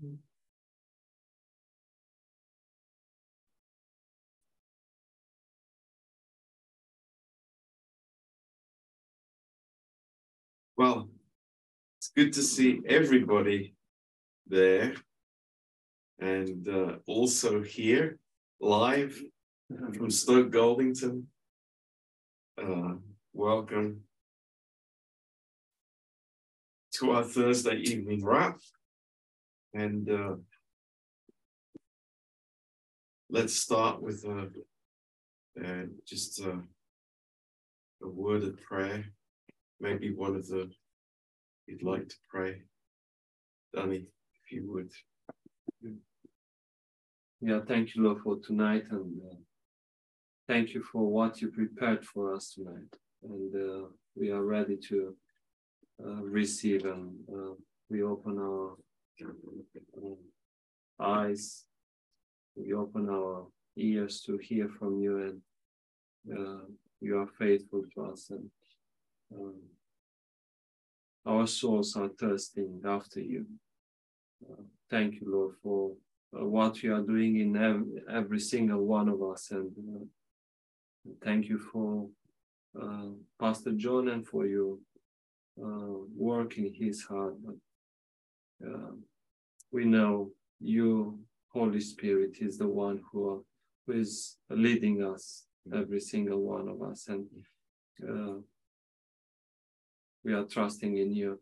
Well, 0.00 0.18
it's 11.98 12.10
good 12.14 12.32
to 12.34 12.42
see 12.42 12.80
everybody 12.86 13.74
there 14.46 14.94
and 16.20 16.68
uh, 16.68 16.98
also 17.06 17.62
here 17.62 18.20
live 18.60 19.20
from 19.68 20.10
Stoke 20.10 20.52
Goldington. 20.52 21.24
Uh, 22.56 22.94
welcome 23.32 24.02
to 26.92 27.10
our 27.10 27.24
Thursday 27.24 27.78
evening 27.78 28.24
wrap. 28.24 28.58
And 29.74 30.10
uh, 30.10 30.36
let's 33.28 33.54
start 33.54 34.00
with 34.02 34.24
uh, 34.26 34.46
uh, 35.62 35.84
just 36.06 36.42
uh, 36.42 36.62
a 38.02 38.08
word 38.08 38.44
of 38.44 38.60
prayer. 38.62 39.04
Maybe 39.80 40.14
one 40.14 40.36
of 40.36 40.46
the 40.48 40.70
you'd 41.66 41.82
like 41.82 42.08
to 42.08 42.16
pray. 42.30 42.62
Danny, 43.74 44.06
if 44.44 44.52
you 44.52 44.72
would. 44.72 44.90
Yeah, 47.40 47.60
thank 47.68 47.94
you, 47.94 48.02
Lord, 48.02 48.22
for 48.22 48.38
tonight, 48.38 48.84
and 48.90 49.20
uh, 49.30 49.36
thank 50.48 50.74
you 50.74 50.82
for 50.82 51.06
what 51.06 51.40
you 51.40 51.48
prepared 51.48 52.04
for 52.04 52.34
us 52.34 52.54
tonight. 52.54 52.96
And 53.22 53.54
uh, 53.54 53.88
we 54.16 54.30
are 54.30 54.42
ready 54.42 54.76
to 54.88 55.14
receive, 56.00 56.84
and 56.84 57.14
we 57.90 58.02
open 58.02 58.38
our 58.38 58.74
eyes, 61.00 61.64
we 62.56 62.72
open 62.72 63.08
our 63.08 63.46
ears 63.76 64.20
to 64.22 64.36
hear 64.38 64.68
from 64.68 65.00
you, 65.00 65.18
and 66.26 66.38
uh, 66.38 66.64
you 67.00 67.18
are 67.18 67.28
faithful 67.38 67.82
to 67.94 68.06
us, 68.06 68.30
and 68.30 68.50
um, 69.34 69.54
our 71.26 71.46
souls 71.46 71.94
are 71.96 72.08
thirsting 72.08 72.80
after 72.84 73.20
you. 73.20 73.46
Uh, 74.48 74.62
thank 74.90 75.14
you, 75.20 75.30
Lord, 75.30 75.54
for 75.62 75.92
uh, 76.38 76.44
what 76.44 76.82
you 76.82 76.94
are 76.94 77.02
doing 77.02 77.40
in 77.40 77.56
every, 77.56 78.02
every, 78.10 78.40
single 78.40 78.84
one 78.84 79.08
of 79.08 79.22
us. 79.22 79.50
And 79.50 79.70
uh, 79.94 81.14
thank 81.24 81.48
you 81.48 81.58
for 81.58 82.08
uh, 82.80 83.10
Pastor 83.40 83.72
John 83.72 84.08
and 84.08 84.26
for 84.26 84.46
your 84.46 84.78
uh, 85.62 85.98
work 86.16 86.58
in 86.58 86.72
his 86.72 87.02
heart. 87.02 87.34
But 87.44 87.56
uh, 88.66 88.92
we 89.72 89.84
know 89.84 90.30
you, 90.60 91.18
Holy 91.52 91.80
Spirit, 91.80 92.38
is 92.40 92.58
the 92.58 92.68
one 92.68 93.00
who, 93.10 93.44
who 93.86 93.92
is 93.92 94.36
leading 94.50 95.02
us, 95.02 95.44
every 95.74 96.00
single 96.00 96.40
one 96.40 96.68
of 96.68 96.82
us. 96.82 97.08
And 97.08 97.26
we 100.24 100.32
are 100.32 100.44
trusting 100.44 100.96
in 100.96 101.12
you. 101.12 101.40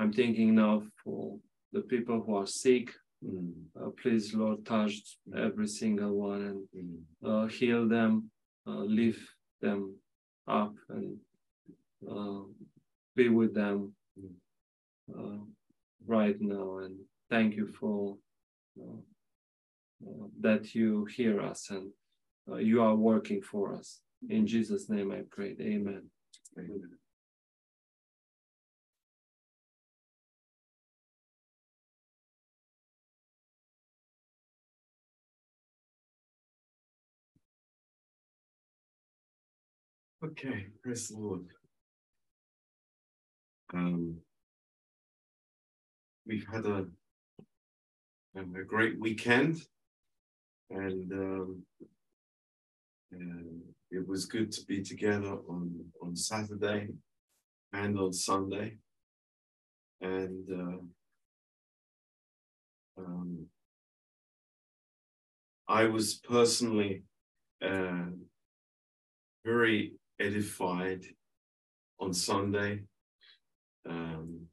I'm 0.00 0.12
thinking 0.12 0.54
now 0.54 0.82
for 1.04 1.38
the 1.72 1.82
people 1.82 2.22
who 2.22 2.36
are 2.36 2.46
sick. 2.46 2.90
Mm. 3.22 3.52
Uh, 3.78 3.90
please, 4.02 4.32
Lord, 4.32 4.64
touch 4.64 5.18
every 5.36 5.68
single 5.68 6.12
one 6.12 6.66
and 6.74 7.04
mm. 7.24 7.44
uh, 7.44 7.48
heal 7.48 7.86
them, 7.86 8.30
uh, 8.66 8.84
lift 8.84 9.20
them 9.60 9.94
up, 10.48 10.72
and 10.88 11.18
uh, 12.10 12.40
be 13.14 13.28
with 13.28 13.54
them. 13.54 13.92
Uh, 15.18 15.44
right 16.06 16.40
now. 16.40 16.78
And 16.78 16.96
thank 17.28 17.56
you 17.56 17.66
for 17.66 18.16
uh, 18.80 19.00
that 20.40 20.74
you 20.74 21.04
hear 21.04 21.40
us 21.40 21.70
and 21.70 21.90
you 22.58 22.82
are 22.82 22.94
working 22.94 23.42
for 23.42 23.74
us. 23.74 24.00
In 24.28 24.46
Jesus' 24.46 24.88
name 24.88 25.12
I 25.12 25.22
pray. 25.30 25.56
Amen. 25.60 26.02
Amen. 26.58 26.90
Okay, 40.22 40.66
praise 40.82 41.08
the 41.08 41.16
Lord. 41.16 41.46
Um, 43.72 44.18
we've 46.30 46.46
had 46.46 46.64
a, 46.64 46.86
a 48.36 48.62
great 48.64 49.00
weekend, 49.00 49.60
and 50.70 51.12
um, 51.12 51.62
uh, 53.12 53.50
it 53.90 54.06
was 54.06 54.26
good 54.26 54.52
to 54.52 54.64
be 54.66 54.80
together 54.80 55.38
on, 55.48 55.84
on 56.00 56.14
Saturday 56.14 56.86
and 57.72 57.98
on 57.98 58.12
Sunday. 58.12 58.76
And 60.00 60.48
uh, 60.52 60.78
um, 63.02 63.46
I 65.66 65.86
was 65.86 66.14
personally 66.14 67.02
uh, 67.60 68.10
very 69.44 69.94
edified 70.20 71.02
on 71.98 72.14
Sunday. 72.14 72.84
Um, 73.88 74.46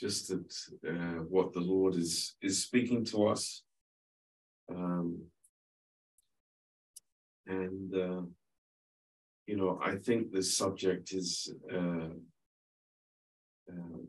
just 0.00 0.28
that 0.28 0.52
uh, 0.88 1.22
what 1.28 1.52
the 1.52 1.60
Lord 1.60 1.94
is 1.94 2.34
is 2.40 2.62
speaking 2.62 3.04
to 3.06 3.26
us, 3.26 3.62
um, 4.74 5.18
and 7.46 7.94
uh, 7.94 8.22
you 9.46 9.56
know, 9.56 9.78
I 9.84 9.96
think 9.96 10.32
this 10.32 10.56
subject 10.56 11.12
is 11.12 11.52
uh, 11.70 12.14
um, 13.72 14.06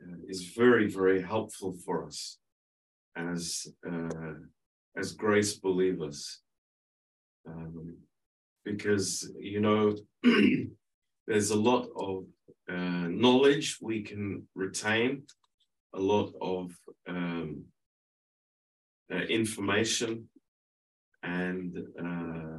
uh 0.00 0.18
is 0.28 0.52
very 0.56 0.88
very 0.88 1.20
helpful 1.20 1.76
for 1.84 2.06
us 2.06 2.38
as 3.16 3.66
uh, 3.86 4.38
as 4.96 5.12
grace 5.12 5.54
believers. 5.54 6.40
Um, 7.46 7.98
because 8.64 9.30
you 9.38 9.60
know 9.60 9.94
there's 11.26 11.50
a 11.50 11.64
lot 11.70 11.88
of 11.96 12.24
uh, 12.68 13.08
knowledge 13.08 13.78
we 13.80 14.02
can 14.02 14.46
retain, 14.54 15.24
a 15.94 16.00
lot 16.00 16.32
of 16.40 16.72
um, 17.06 17.64
uh, 19.12 19.16
information, 19.16 20.28
and 21.22 21.76
uh, 21.98 22.58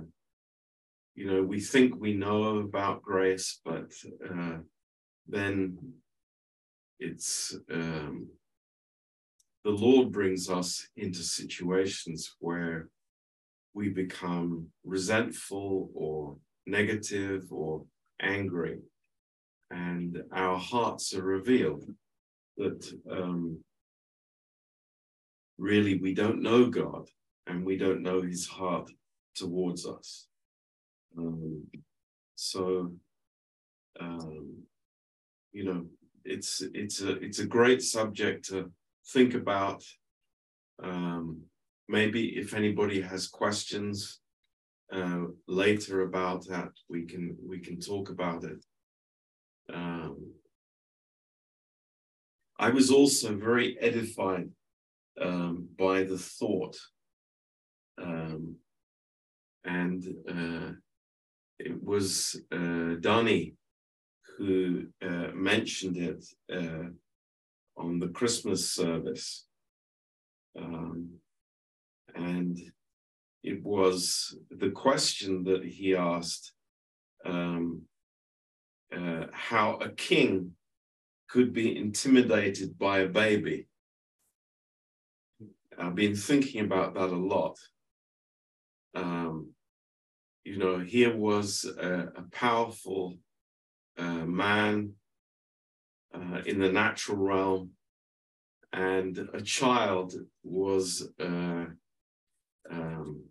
you 1.15 1.25
know 1.25 1.43
we 1.43 1.59
think 1.59 1.95
we 1.99 2.13
know 2.13 2.59
about 2.59 3.01
grace, 3.01 3.59
but 3.65 3.91
uh, 4.29 4.57
then 5.27 5.77
it's 6.99 7.55
um, 7.71 8.27
the 9.63 9.71
Lord 9.71 10.11
brings 10.11 10.49
us 10.49 10.87
into 10.95 11.23
situations 11.23 12.35
where 12.39 12.89
we 13.73 13.89
become 13.89 14.67
resentful 14.83 15.89
or 15.93 16.37
negative 16.67 17.47
or 17.51 17.83
angry, 18.21 18.79
and 19.71 20.23
our 20.31 20.57
hearts 20.57 21.13
are 21.13 21.23
revealed 21.23 21.85
that 22.57 22.91
um, 23.11 23.59
really 25.57 25.97
we 25.97 26.13
don't 26.13 26.41
know 26.41 26.67
God 26.67 27.07
and 27.47 27.65
we 27.65 27.77
don't 27.77 28.01
know 28.01 28.21
His 28.21 28.47
heart 28.47 28.89
towards 29.35 29.85
us. 29.85 30.27
Um, 31.17 31.63
so, 32.35 32.91
um, 33.99 34.63
you 35.51 35.63
know, 35.63 35.85
it's 36.23 36.63
it's 36.73 37.01
a 37.01 37.11
it's 37.23 37.39
a 37.39 37.45
great 37.45 37.81
subject 37.81 38.45
to 38.49 38.71
think 39.07 39.33
about. 39.33 39.83
Um, 40.83 41.41
maybe 41.87 42.37
if 42.37 42.53
anybody 42.53 42.99
has 43.01 43.27
questions 43.27 44.19
uh, 44.91 45.25
later 45.47 46.01
about 46.01 46.45
that, 46.47 46.71
we 46.89 47.05
can 47.05 47.37
we 47.47 47.59
can 47.59 47.79
talk 47.79 48.09
about 48.09 48.43
it. 48.43 48.63
Um, 49.73 50.33
I 52.57 52.69
was 52.69 52.91
also 52.91 53.35
very 53.35 53.77
edified 53.79 54.49
um, 55.21 55.67
by 55.77 56.03
the 56.03 56.17
thought, 56.17 56.77
um, 58.01 58.55
and 59.63 60.03
uh, 60.29 60.71
it 61.59 61.83
was 61.83 62.39
uh, 62.51 62.95
Donnie 62.99 63.55
who 64.37 64.87
uh, 65.01 65.29
mentioned 65.33 65.97
it 65.97 66.25
uh, 66.53 66.89
on 67.77 67.99
the 67.99 68.09
Christmas 68.09 68.69
service. 68.71 69.45
Um, 70.57 71.09
and 72.15 72.59
it 73.43 73.63
was 73.63 74.37
the 74.49 74.71
question 74.71 75.43
that 75.43 75.63
he 75.63 75.95
asked 75.95 76.53
um, 77.25 77.83
uh, 78.95 79.25
how 79.33 79.75
a 79.75 79.89
king 79.89 80.51
could 81.27 81.53
be 81.53 81.77
intimidated 81.77 82.77
by 82.77 82.99
a 82.99 83.07
baby. 83.07 83.67
I've 85.77 85.95
been 85.95 86.15
thinking 86.15 86.61
about 86.61 86.93
that 86.93 87.09
a 87.09 87.15
lot. 87.15 87.57
Um, 88.93 89.49
you 90.45 90.57
know, 90.57 90.79
here 90.79 91.15
was 91.15 91.65
a, 91.65 92.11
a 92.15 92.23
powerful 92.31 93.17
uh, 93.97 94.25
man 94.25 94.93
uh, 96.13 96.41
in 96.45 96.59
the 96.59 96.71
natural 96.71 97.17
realm, 97.17 97.71
and 98.71 99.27
a 99.33 99.41
child 99.41 100.13
was 100.43 101.09
uh, 101.19 101.65
um, 102.71 103.23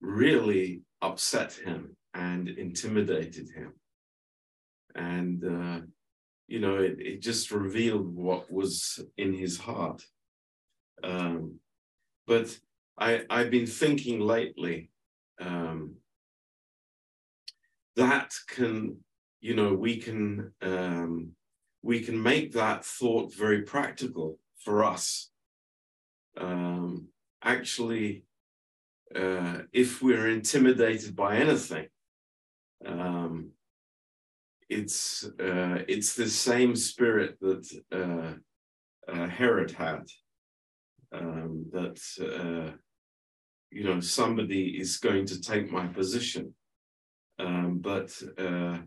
really 0.00 0.82
upset 1.02 1.52
him 1.52 1.96
and 2.14 2.48
intimidated 2.48 3.48
him. 3.54 3.72
And, 4.94 5.44
uh, 5.44 5.80
you 6.46 6.60
know, 6.60 6.76
it, 6.76 6.96
it 6.98 7.22
just 7.22 7.50
revealed 7.50 8.14
what 8.14 8.50
was 8.52 9.04
in 9.16 9.32
his 9.32 9.58
heart. 9.58 10.02
Um, 11.02 11.58
but 12.26 12.56
I, 12.98 13.24
I've 13.28 13.50
been 13.50 13.66
thinking 13.66 14.20
lately 14.20 14.90
um, 15.40 15.96
that 17.96 18.32
can, 18.48 18.98
you 19.40 19.54
know, 19.54 19.74
we 19.74 19.96
can 19.96 20.52
um, 20.62 21.32
we 21.82 22.00
can 22.00 22.22
make 22.22 22.52
that 22.52 22.84
thought 22.84 23.34
very 23.34 23.62
practical 23.62 24.38
for 24.56 24.84
us. 24.84 25.30
Um, 26.38 27.08
actually, 27.42 28.24
uh, 29.14 29.58
if 29.72 30.02
we're 30.02 30.30
intimidated 30.30 31.14
by 31.14 31.36
anything, 31.36 31.88
um, 32.86 33.50
it's 34.68 35.24
uh, 35.24 35.82
it's 35.88 36.14
the 36.14 36.28
same 36.28 36.74
spirit 36.76 37.38
that 37.40 37.64
uh, 37.92 39.12
uh 39.12 39.28
Herod 39.28 39.70
had. 39.72 40.04
Um, 41.12 41.66
that 41.72 42.00
uh, 42.20 42.76
you 43.70 43.84
know 43.84 44.00
somebody 44.00 44.80
is 44.80 44.96
going 44.96 45.26
to 45.26 45.40
take 45.40 45.70
my 45.70 45.86
position, 45.86 46.54
um, 47.38 47.78
but 47.80 48.10
uh, 48.38 48.78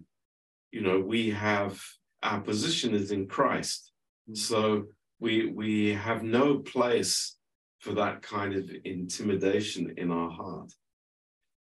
you 0.71 0.81
know 0.81 0.99
we 0.99 1.29
have 1.29 1.81
our 2.23 2.41
position 2.41 2.93
is 2.93 3.11
in 3.11 3.27
Christ, 3.27 3.91
so 4.33 4.87
we 5.19 5.51
we 5.51 5.93
have 5.93 6.23
no 6.23 6.59
place 6.59 7.37
for 7.79 7.93
that 7.93 8.21
kind 8.21 8.55
of 8.55 8.69
intimidation 8.83 9.93
in 9.97 10.11
our 10.11 10.29
heart. 10.29 10.71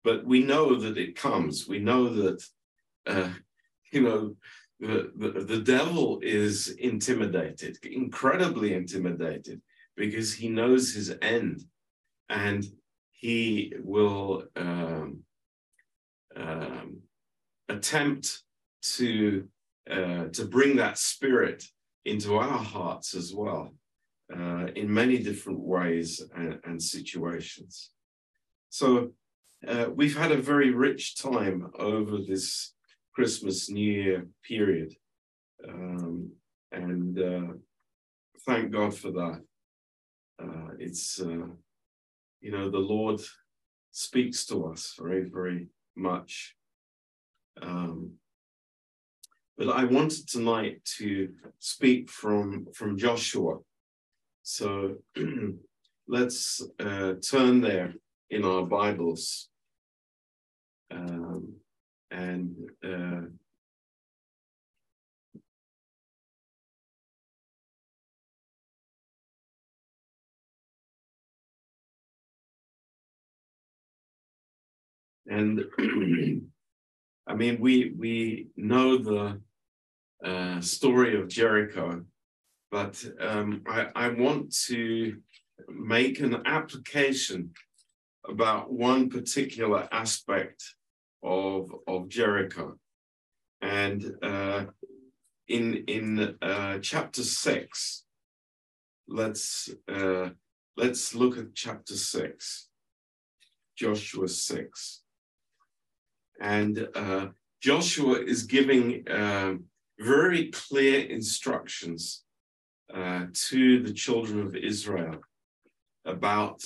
But 0.02 0.24
we 0.24 0.40
know 0.40 0.76
that 0.76 0.96
it 0.98 1.16
comes. 1.16 1.66
We 1.68 1.78
know 1.78 2.08
that, 2.08 2.42
uh, 3.06 3.30
you 3.96 4.02
know, 4.02 4.36
the, 4.78 5.10
the, 5.16 5.30
the 5.52 5.62
devil 5.76 6.20
is 6.22 6.68
intimidated, 6.90 7.78
incredibly 7.82 8.74
intimidated, 8.74 9.58
because 9.96 10.34
he 10.34 10.48
knows 10.48 10.92
his 10.92 11.08
end 11.22 11.62
and 12.28 12.60
he 13.12 13.72
will 13.94 14.44
um, 14.54 15.20
um, 16.36 16.98
attempt 17.70 18.42
to, 18.96 19.48
uh, 19.90 20.24
to 20.36 20.44
bring 20.44 20.76
that 20.76 20.98
spirit 20.98 21.64
into 22.04 22.36
our 22.36 22.58
hearts 22.58 23.14
as 23.14 23.32
well 23.34 23.74
uh, 24.36 24.66
in 24.80 24.92
many 24.92 25.18
different 25.18 25.60
ways 25.60 26.22
and, 26.36 26.58
and 26.64 26.82
situations. 26.82 27.92
So 28.68 29.12
uh, 29.66 29.86
we've 29.94 30.18
had 30.22 30.32
a 30.32 30.36
very 30.52 30.70
rich 30.70 31.16
time 31.16 31.70
over 31.78 32.18
this 32.18 32.75
Christmas 33.16 33.70
New 33.70 33.92
Year 33.92 34.26
period. 34.46 34.94
Um, 35.66 36.30
and 36.70 37.18
uh, 37.18 37.52
thank 38.46 38.70
God 38.70 38.94
for 38.94 39.10
that. 39.10 39.40
Uh, 40.40 40.70
it's, 40.78 41.20
uh, 41.20 41.48
you 42.40 42.50
know, 42.52 42.70
the 42.70 42.78
Lord 42.78 43.20
speaks 43.90 44.44
to 44.46 44.66
us 44.66 44.94
very, 44.98 45.24
very 45.28 45.68
much. 45.96 46.54
Um, 47.60 48.12
but 49.56 49.70
I 49.70 49.84
wanted 49.84 50.28
tonight 50.28 50.84
to 50.98 51.30
speak 51.58 52.10
from, 52.10 52.66
from 52.74 52.98
Joshua 52.98 53.56
so 54.48 54.98
let's 56.06 56.62
uh, 56.78 57.14
turn 57.14 57.60
there 57.60 57.92
in 58.30 58.44
our 58.44 58.62
Bibles 58.62 59.48
um, 60.88 61.55
and 62.10 62.54
uh, 62.84 63.22
and 75.28 75.64
I 77.26 77.34
mean 77.34 77.60
we 77.60 77.92
we 77.98 78.48
know 78.56 78.98
the 78.98 79.40
uh, 80.24 80.60
story 80.60 81.20
of 81.20 81.28
Jericho 81.28 82.04
but 82.70 83.04
um, 83.20 83.62
I, 83.66 83.86
I 83.94 84.08
want 84.08 84.54
to 84.66 85.16
make 85.68 86.20
an 86.20 86.42
application 86.46 87.52
about 88.28 88.72
one 88.72 89.08
particular 89.08 89.88
aspect 89.92 90.62
of, 91.26 91.74
of 91.86 92.08
Jericho. 92.08 92.78
And 93.60 94.14
uh, 94.22 94.66
in, 95.48 95.84
in 95.88 96.36
uh, 96.40 96.78
chapter 96.78 97.22
six, 97.22 98.04
let's, 99.08 99.68
uh, 99.92 100.30
let's 100.76 101.14
look 101.14 101.36
at 101.36 101.54
chapter 101.54 101.94
six, 101.94 102.68
Joshua 103.76 104.28
six. 104.28 105.02
And 106.40 106.88
uh, 106.94 107.28
Joshua 107.62 108.20
is 108.20 108.44
giving 108.44 109.04
um, 109.10 109.64
very 109.98 110.50
clear 110.50 111.00
instructions 111.06 112.24
uh, 112.94 113.24
to 113.32 113.82
the 113.82 113.92
children 113.92 114.46
of 114.46 114.54
Israel 114.54 115.20
about 116.04 116.62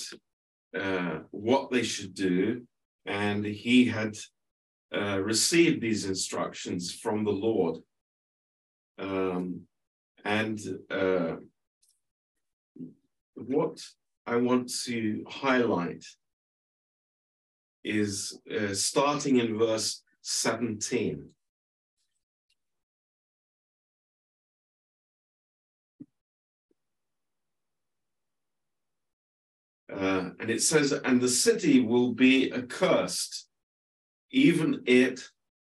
uh, 0.77 1.19
what 1.31 1.71
they 1.71 1.83
should 1.83 2.13
do. 2.13 2.67
And 3.05 3.43
he 3.45 3.85
had 3.85 4.15
uh, 4.95 5.19
received 5.21 5.81
these 5.81 6.05
instructions 6.05 6.93
from 6.93 7.23
the 7.23 7.31
Lord. 7.31 7.77
Um, 8.99 9.61
and 10.23 10.59
uh, 10.89 11.35
what 13.35 13.81
I 14.27 14.35
want 14.35 14.71
to 14.85 15.23
highlight 15.27 16.05
is 17.83 18.39
uh, 18.53 18.73
starting 18.73 19.37
in 19.37 19.57
verse 19.57 20.03
17. 20.21 21.29
Uh, 29.91 30.29
and 30.39 30.49
it 30.49 30.61
says, 30.61 30.93
and 30.93 31.19
the 31.19 31.27
city 31.27 31.81
will 31.81 32.13
be 32.13 32.51
accursed, 32.53 33.47
even 34.31 34.83
it 34.85 35.21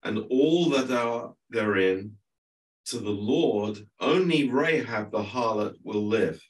and 0.02 0.18
all 0.30 0.70
that 0.70 0.90
are 0.90 1.34
therein, 1.50 2.16
to 2.86 2.98
the 2.98 3.10
Lord, 3.10 3.86
only 4.00 4.48
Rahab 4.48 5.10
the 5.10 5.22
harlot 5.22 5.76
will 5.82 6.06
live. 6.06 6.42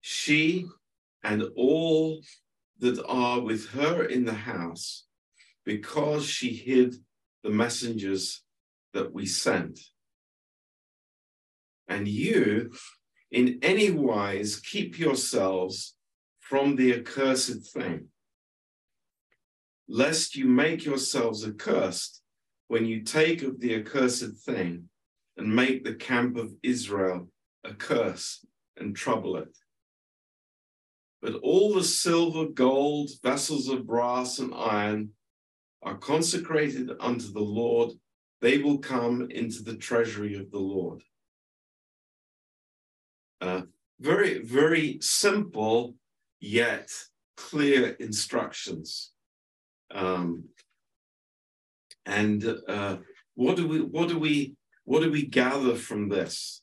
She 0.00 0.66
and 1.24 1.44
all 1.56 2.22
that 2.78 3.04
are 3.06 3.40
with 3.40 3.70
her 3.70 4.04
in 4.04 4.24
the 4.24 4.34
house, 4.34 5.06
because 5.64 6.24
she 6.24 6.54
hid 6.54 6.94
the 7.42 7.50
messengers 7.50 8.42
that 8.94 9.12
we 9.12 9.26
sent. 9.26 9.78
And 11.88 12.06
you, 12.06 12.72
in 13.30 13.58
any 13.62 13.90
wise, 13.90 14.60
keep 14.60 14.98
yourselves 14.98 15.96
from 16.38 16.76
the 16.76 16.94
accursed 16.94 17.72
thing, 17.72 18.08
lest 19.90 20.36
you 20.36 20.46
make 20.46 20.84
yourselves 20.84 21.44
accursed 21.44 22.22
when 22.68 22.86
you 22.86 23.02
take 23.02 23.42
of 23.42 23.58
the 23.58 23.74
accursed 23.74 24.36
thing 24.44 24.88
and 25.36 25.52
make 25.52 25.82
the 25.82 25.94
camp 25.94 26.36
of 26.36 26.54
Israel 26.62 27.28
a 27.64 27.74
curse 27.74 28.46
and 28.76 28.94
trouble 28.94 29.36
it. 29.36 29.58
But 31.20 31.34
all 31.42 31.74
the 31.74 31.82
silver, 31.82 32.46
gold, 32.46 33.10
vessels 33.24 33.68
of 33.68 33.84
brass 33.84 34.38
and 34.38 34.54
iron 34.54 35.10
are 35.82 35.98
consecrated 35.98 36.92
unto 37.00 37.32
the 37.32 37.40
Lord. 37.40 37.90
They 38.40 38.58
will 38.58 38.78
come 38.78 39.28
into 39.28 39.64
the 39.64 39.76
treasury 39.76 40.36
of 40.36 40.52
the 40.52 40.58
Lord. 40.58 41.02
Uh, 43.40 43.62
very, 43.98 44.38
very 44.38 44.98
simple 45.00 45.96
yet 46.38 46.90
clear 47.36 47.96
instructions. 47.98 49.10
Um, 49.92 50.44
and 52.06 52.44
uh, 52.68 52.98
what 53.34 53.56
do 53.56 53.66
we 53.66 53.80
what 53.80 54.08
do 54.08 54.18
we 54.18 54.56
what 54.84 55.02
do 55.02 55.10
we 55.10 55.26
gather 55.26 55.74
from 55.74 56.08
this? 56.08 56.62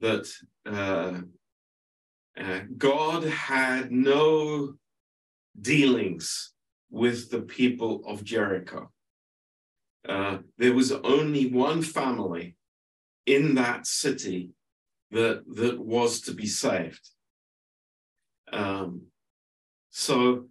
That 0.00 0.28
uh, 0.66 1.20
uh, 2.40 2.60
God 2.76 3.24
had 3.24 3.92
no 3.92 4.74
dealings 5.60 6.52
with 6.90 7.30
the 7.30 7.42
people 7.42 8.02
of 8.06 8.24
Jericho. 8.24 8.90
Uh, 10.08 10.38
there 10.58 10.74
was 10.74 10.92
only 10.92 11.46
one 11.46 11.82
family 11.82 12.56
in 13.26 13.54
that 13.54 13.86
city 13.86 14.50
that, 15.10 15.44
that 15.54 15.78
was 15.78 16.20
to 16.22 16.34
be 16.34 16.46
saved. 16.46 17.10
Um, 18.52 19.02
so, 19.90 20.46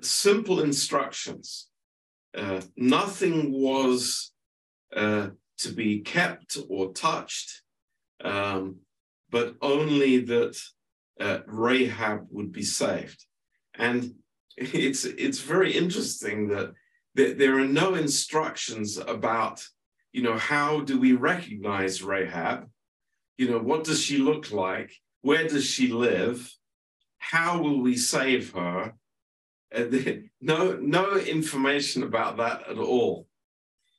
simple 0.00 0.60
instructions. 0.60 1.68
Uh, 2.36 2.60
nothing 2.76 3.52
was 3.52 4.32
uh, 4.94 5.28
to 5.58 5.72
be 5.72 6.00
kept 6.00 6.58
or 6.68 6.92
touched, 6.92 7.62
um, 8.22 8.76
but 9.30 9.54
only 9.62 10.18
that 10.18 10.58
uh, 11.20 11.38
Rahab 11.46 12.26
would 12.30 12.52
be 12.52 12.62
saved. 12.62 13.24
And 13.74 14.14
it's 14.56 15.04
it's 15.04 15.40
very 15.40 15.72
interesting 15.72 16.48
that 16.48 16.72
there 17.14 17.58
are 17.58 17.66
no 17.66 17.94
instructions 17.94 18.98
about, 18.98 19.66
you 20.12 20.22
know, 20.22 20.36
how 20.36 20.80
do 20.80 21.00
we 21.00 21.12
recognize 21.12 22.02
Rahab? 22.02 22.68
You 23.38 23.50
know, 23.50 23.58
what 23.58 23.84
does 23.84 24.02
she 24.02 24.18
look 24.18 24.52
like? 24.52 24.92
Where 25.22 25.48
does 25.48 25.64
she 25.64 25.88
live? 25.88 26.52
How 27.18 27.62
will 27.62 27.80
we 27.80 27.96
save 27.96 28.52
her? 28.52 28.94
Uh, 29.76 29.84
no, 30.40 30.76
no 30.76 31.16
information 31.16 32.02
about 32.02 32.38
that 32.38 32.66
at 32.68 32.78
all. 32.78 33.28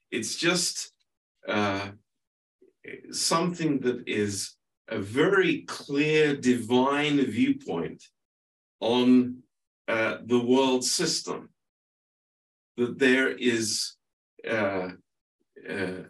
It's 0.10 0.36
just 0.36 0.92
uh, 1.48 1.90
something 3.12 3.80
that 3.82 4.08
is 4.08 4.56
a 4.88 4.98
very 4.98 5.62
clear 5.64 6.36
divine 6.36 7.24
viewpoint 7.26 8.04
on 8.80 9.44
uh, 9.88 10.18
the 10.26 10.40
world 10.40 10.84
system. 10.84 11.50
That 12.78 12.98
there 12.98 13.30
is, 13.30 13.96
uh, 14.50 14.90
uh, 15.70 16.04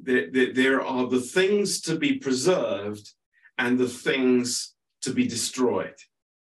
there, 0.00 0.52
there 0.52 0.80
are 0.84 1.06
the 1.06 1.20
things 1.20 1.80
to 1.82 1.98
be 1.98 2.18
preserved 2.18 3.12
and 3.58 3.78
the 3.78 3.88
things 3.88 4.74
to 5.02 5.12
be 5.12 5.26
destroyed. 5.26 5.96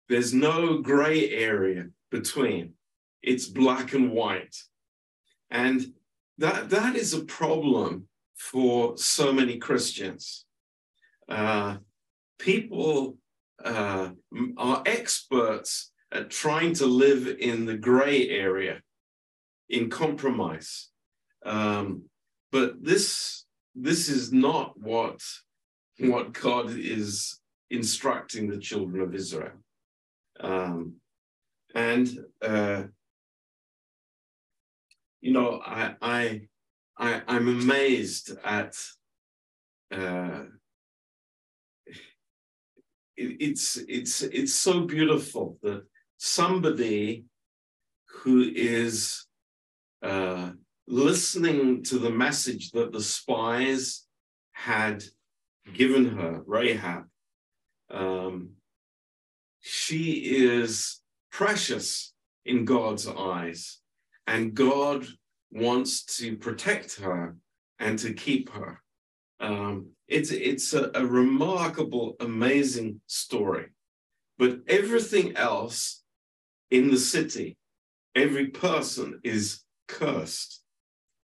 There's 0.09 0.33
no 0.33 0.79
gray 0.79 1.31
area 1.31 1.87
between. 2.11 2.75
It's 3.23 3.47
black 3.47 3.93
and 3.93 4.13
white. 4.13 4.57
And 5.51 5.95
that, 6.39 6.71
that 6.71 6.97
is 6.97 7.15
a 7.15 7.25
problem 7.25 8.09
for 8.37 8.97
so 8.97 9.33
many 9.33 9.59
Christians. 9.59 10.45
Uh, 11.29 11.79
people 12.39 13.17
uh, 13.65 14.11
are 14.57 14.83
experts 14.87 15.93
at 16.13 16.31
trying 16.31 16.75
to 16.75 16.87
live 16.87 17.27
in 17.27 17.65
the 17.65 17.77
gray 17.77 18.29
area, 18.29 18.81
in 19.69 19.91
compromise. 19.91 20.91
Um, 21.45 22.05
but 22.53 22.83
this 22.83 23.45
this 23.75 24.09
is 24.09 24.33
not 24.33 24.79
what 24.79 25.21
what 25.99 26.33
God 26.33 26.71
is 26.71 27.41
instructing 27.71 28.49
the 28.49 28.59
children 28.59 29.03
of 29.03 29.15
Israel. 29.15 29.53
Um, 30.41 30.97
and 31.75 32.09
uh, 32.43 32.85
you 35.21 35.33
know, 35.33 35.61
I 35.65 35.95
I, 36.01 36.41
I 36.99 37.23
I'm 37.27 37.49
amazed 37.49 38.33
at 38.45 38.77
uh, 39.93 40.45
it, 43.17 43.37
it's 43.41 43.77
it's 43.89 44.23
it's 44.23 44.55
so 44.55 44.83
beautiful 44.83 45.59
that 45.63 45.85
somebody 46.19 47.25
who 48.23 48.43
is 48.55 49.27
uh, 50.03 50.51
listening 50.87 51.83
to 51.85 51.99
the 51.99 52.11
message 52.11 52.71
that 52.71 52.93
the 52.93 53.03
spies 53.03 54.07
had 54.53 55.03
given 55.75 56.07
her, 56.17 56.43
Rahab, 56.47 57.05
um, 57.91 58.56
she 59.69 60.13
is 60.13 61.01
precious 61.33 62.15
in 62.45 62.65
God's 62.65 63.09
eyes, 63.09 63.81
and 64.29 64.55
God 64.55 65.05
wants 65.51 66.05
to 66.19 66.37
protect 66.37 67.01
her 67.01 67.35
and 67.81 67.99
to 67.99 68.13
keep 68.13 68.53
her. 68.53 68.81
Um, 69.41 69.89
it's 70.07 70.31
it's 70.31 70.73
a, 70.73 70.93
a 70.95 71.05
remarkable, 71.05 72.15
amazing 72.21 73.01
story. 73.09 73.67
But 74.39 74.61
everything 74.69 75.37
else 75.37 76.05
in 76.71 76.93
the 76.93 76.99
city, 76.99 77.57
every 78.15 78.47
person 78.47 79.19
is 79.25 79.65
cursed. 79.89 80.63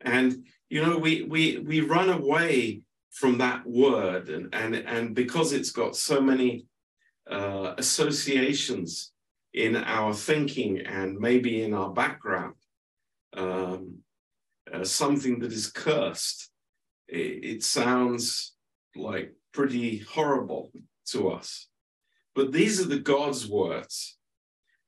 And 0.02 0.46
you 0.70 0.86
know, 0.86 1.00
we 1.00 1.24
we 1.24 1.58
we 1.58 1.82
run 1.82 2.12
away 2.12 2.82
from 3.10 3.40
that 3.40 3.66
word, 3.66 4.30
and 4.30 4.54
and 4.54 4.76
and 4.76 5.16
because 5.16 5.54
it's 5.54 5.72
got 5.72 5.96
so 5.96 6.22
many 6.22 6.68
uh, 7.30 7.74
associations 7.78 9.12
in 9.54 9.76
our 9.76 10.14
thinking 10.14 10.80
and 10.80 11.18
maybe 11.18 11.64
in 11.64 11.74
our 11.74 11.92
background, 11.92 12.56
um, 13.36 14.00
uh, 14.72 14.84
something 14.84 15.40
that 15.40 15.52
is 15.52 15.72
cursed, 15.72 16.50
it, 17.08 17.44
it 17.44 17.64
sounds 17.64 18.56
like 18.96 19.34
pretty 19.54 20.00
horrible 20.00 20.72
to 21.08 21.30
us. 21.30 21.68
But 22.36 22.52
these 22.52 22.80
are 22.80 22.88
the 22.88 23.00
God's 23.00 23.48
words. 23.48 24.18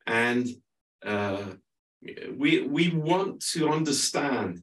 And 0.06 0.48
uh, 1.06 1.44
we, 2.36 2.62
we 2.62 2.90
want 2.90 3.42
to 3.54 3.70
understand 3.70 4.62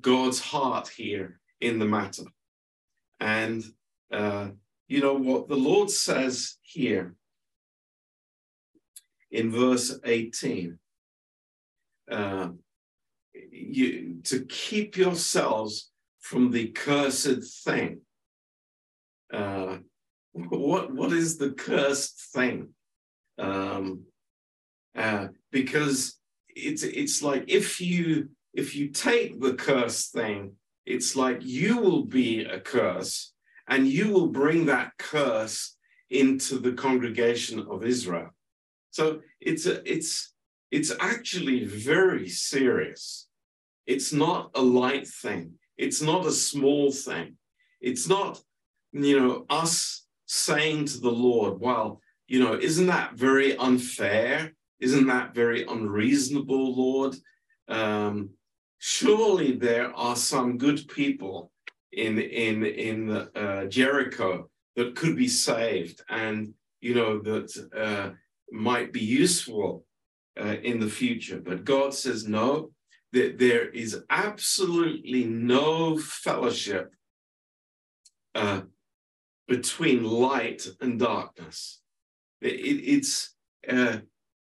God's 0.00 0.40
heart 0.40 0.88
here 0.88 1.40
in 1.60 1.78
the 1.78 1.86
matter. 1.86 2.24
And 3.18 3.64
uh, 4.12 4.48
you 4.90 5.00
know 5.00 5.14
what 5.14 5.48
the 5.48 5.56
Lord 5.56 5.90
says 5.90 6.56
here 6.62 7.14
in 9.30 9.50
verse 9.50 9.98
18 10.04 10.78
uh, 12.10 12.48
you, 13.32 14.20
to 14.24 14.44
keep 14.46 14.96
yourselves 14.96 15.90
from 16.20 16.50
the 16.50 16.68
cursed 16.68 17.64
thing 17.64 18.00
uh, 19.32 19.78
what 20.32 20.92
what 20.92 21.12
is 21.12 21.38
the 21.38 21.50
cursed 21.50 22.20
thing? 22.32 22.68
Um, 23.38 24.04
uh, 24.96 25.28
because 25.50 26.18
it's 26.48 26.82
it's 26.82 27.22
like 27.22 27.44
if 27.48 27.80
you 27.80 28.30
if 28.54 28.74
you 28.74 28.88
take 28.88 29.40
the 29.40 29.54
cursed 29.54 30.12
thing, 30.12 30.52
it's 30.86 31.16
like 31.16 31.38
you 31.42 31.78
will 31.78 32.04
be 32.04 32.44
a 32.44 32.60
curse, 32.60 33.32
and 33.70 33.86
you 33.86 34.10
will 34.12 34.28
bring 34.28 34.66
that 34.66 34.92
curse 34.98 35.76
into 36.10 36.58
the 36.58 36.72
congregation 36.72 37.66
of 37.70 37.84
Israel. 37.84 38.30
So 38.90 39.20
it's 39.40 39.66
a, 39.66 39.74
it's 39.90 40.34
it's 40.70 40.92
actually 41.00 41.64
very 41.64 42.28
serious. 42.28 43.28
It's 43.86 44.12
not 44.12 44.50
a 44.54 44.62
light 44.62 45.06
thing. 45.06 45.54
It's 45.78 46.02
not 46.02 46.26
a 46.26 46.32
small 46.32 46.92
thing. 46.92 47.36
It's 47.80 48.06
not 48.08 48.42
you 48.92 49.18
know, 49.18 49.46
us 49.48 50.06
saying 50.26 50.86
to 50.86 51.00
the 51.00 51.10
Lord, 51.10 51.60
well, 51.60 52.00
you 52.26 52.40
know, 52.40 52.54
isn't 52.54 52.86
that 52.86 53.14
very 53.14 53.56
unfair? 53.56 54.52
Isn't 54.80 55.06
that 55.08 55.34
very 55.34 55.64
unreasonable, 55.64 56.74
Lord? 56.74 57.16
Um, 57.68 58.30
surely 58.78 59.52
there 59.52 59.94
are 59.94 60.16
some 60.16 60.58
good 60.58 60.88
people 60.88 61.52
in 61.92 62.18
in 62.18 62.64
in 62.64 63.10
uh, 63.10 63.66
Jericho 63.66 64.48
that 64.76 64.96
could 64.96 65.16
be 65.16 65.28
saved, 65.28 66.02
and 66.08 66.54
you 66.80 66.94
know 66.94 67.20
that 67.20 67.68
uh, 67.76 68.10
might 68.52 68.92
be 68.92 69.00
useful 69.00 69.84
uh, 70.40 70.56
in 70.62 70.80
the 70.80 70.88
future. 70.88 71.40
But 71.40 71.64
God 71.64 71.94
says 71.94 72.26
no. 72.26 72.70
That 73.12 73.40
there 73.40 73.68
is 73.68 74.04
absolutely 74.08 75.24
no 75.24 75.98
fellowship 75.98 76.94
uh, 78.36 78.60
between 79.48 80.04
light 80.04 80.64
and 80.80 80.96
darkness. 80.96 81.80
It, 82.40 82.54
it, 82.54 82.84
it's 82.94 83.34
uh, 83.68 83.98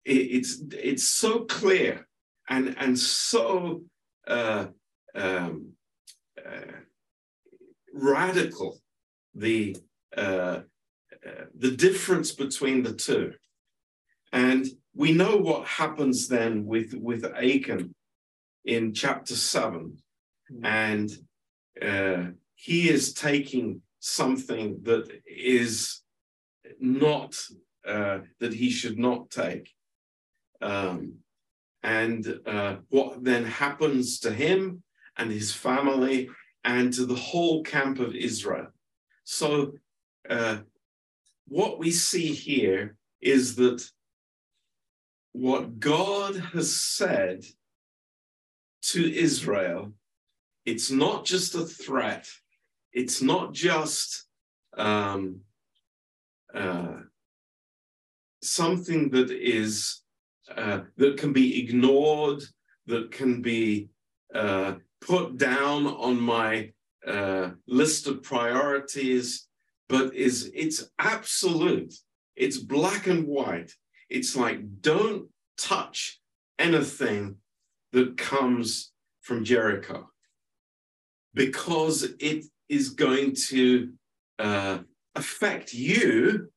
it, 0.03 0.11
it's 0.11 0.61
it's 0.73 1.03
so 1.05 1.45
clear 1.45 2.05
and 2.49 2.75
and 2.77 2.97
so 2.97 3.83
uh, 4.27 4.67
um, 5.15 5.73
radical 8.01 8.79
the 9.35 9.75
uh, 10.15 10.61
uh, 11.25 11.45
the 11.55 11.71
difference 11.71 12.31
between 12.31 12.83
the 12.83 12.93
two, 12.93 13.33
and 14.31 14.65
we 14.95 15.11
know 15.11 15.37
what 15.37 15.67
happens 15.67 16.27
then 16.27 16.65
with 16.65 16.93
with 16.93 17.25
Achan 17.25 17.93
in 18.65 18.93
chapter 18.93 19.35
seven, 19.35 19.97
and 20.63 21.09
uh, 21.81 22.25
he 22.55 22.89
is 22.89 23.13
taking 23.13 23.81
something 23.99 24.79
that 24.83 25.09
is 25.25 26.01
not 26.79 27.35
uh, 27.85 28.19
that 28.39 28.53
he 28.53 28.69
should 28.69 28.97
not 28.97 29.29
take. 29.29 29.71
Um, 30.61 31.15
and 31.83 32.39
uh, 32.45 32.77
what 32.89 33.23
then 33.23 33.45
happens 33.45 34.19
to 34.19 34.31
him 34.31 34.83
and 35.17 35.31
his 35.31 35.53
family 35.53 36.29
and 36.63 36.93
to 36.93 37.05
the 37.05 37.15
whole 37.15 37.63
camp 37.63 37.99
of 37.99 38.15
Israel. 38.15 38.67
So, 39.23 39.73
uh, 40.29 40.57
what 41.47 41.79
we 41.79 41.91
see 41.91 42.33
here 42.33 42.97
is 43.21 43.55
that 43.55 43.83
what 45.31 45.79
God 45.79 46.35
has 46.35 46.75
said 46.75 47.43
to 48.81 49.13
Israel, 49.13 49.93
it's 50.65 50.91
not 50.91 51.25
just 51.25 51.55
a 51.55 51.65
threat, 51.65 52.27
it's 52.93 53.21
not 53.21 53.53
just 53.53 54.25
um, 54.77 55.41
uh, 56.53 56.97
something 58.41 59.09
that 59.09 59.31
is 59.31 60.01
uh, 60.55 60.81
that 60.97 61.17
can 61.17 61.33
be 61.33 61.63
ignored, 61.63 62.41
that 62.87 63.11
can 63.11 63.41
be 63.41 63.89
uh, 64.33 64.75
put 65.01 65.37
down 65.37 65.87
on 65.87 66.19
my 66.19 66.71
uh, 67.05 67.51
list 67.67 68.07
of 68.07 68.23
priorities, 68.23 69.47
but 69.87 70.13
is 70.13 70.51
it's 70.53 70.89
absolute. 70.99 71.93
It's 72.35 72.57
black 72.57 73.07
and 73.07 73.25
white. 73.27 73.71
It's 74.09 74.35
like 74.35 74.81
don't 74.81 75.27
touch 75.57 76.19
anything 76.57 77.35
that 77.91 78.17
comes 78.17 78.91
from 79.21 79.43
Jericho 79.43 80.09
because 81.33 82.03
it 82.19 82.45
is 82.67 82.89
going 82.89 83.35
to 83.49 83.91
uh, 84.37 84.79
affect 85.15 85.73
you, 85.73 86.49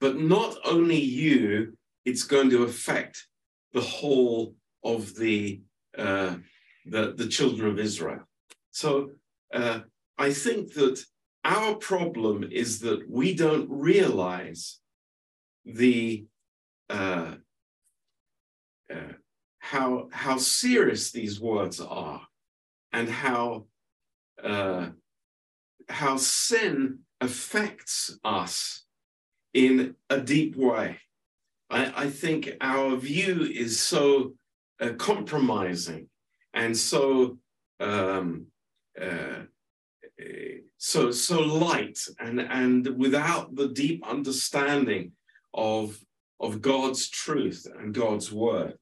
but 0.00 0.18
not 0.18 0.56
only 0.64 1.00
you, 1.00 1.76
it's 2.04 2.22
going 2.22 2.50
to 2.50 2.64
affect 2.64 3.26
the 3.72 3.80
whole 3.80 4.54
of 4.84 5.14
the 5.16 5.60
uh, 5.98 6.36
the, 6.86 7.14
the 7.16 7.28
children 7.28 7.70
of 7.70 7.78
Israel. 7.78 8.20
So 8.70 9.10
uh, 9.52 9.80
I 10.18 10.32
think 10.32 10.74
that 10.74 11.04
our 11.44 11.74
problem 11.76 12.48
is 12.50 12.80
that 12.80 13.08
we 13.08 13.34
don't 13.34 13.68
realize 13.70 14.78
the 15.64 16.26
uh, 16.90 17.34
uh, 18.92 19.12
how 19.58 20.08
how 20.12 20.36
serious 20.38 21.10
these 21.10 21.40
words 21.40 21.80
are, 21.80 22.22
and 22.92 23.08
how 23.08 23.66
uh, 24.42 24.88
how 25.88 26.16
sin 26.16 27.00
affects 27.20 28.18
us 28.24 28.84
in 29.54 29.96
a 30.10 30.20
deep 30.20 30.54
way. 30.56 30.98
I, 31.70 32.04
I 32.04 32.10
think 32.10 32.52
our 32.60 32.96
view 32.96 33.42
is 33.42 33.80
so 33.80 34.34
uh, 34.80 34.90
compromising 34.98 36.08
and 36.56 36.76
so 36.76 37.38
um, 37.78 38.46
uh, 39.00 39.42
so 40.78 41.10
so 41.10 41.40
light 41.40 41.98
and 42.18 42.40
and 42.40 42.88
without 42.96 43.54
the 43.54 43.68
deep 43.68 44.04
understanding 44.06 45.12
of 45.54 45.98
of 46.40 46.60
God's 46.60 47.08
truth 47.08 47.66
and 47.78 47.94
God's 47.94 48.32
word. 48.32 48.74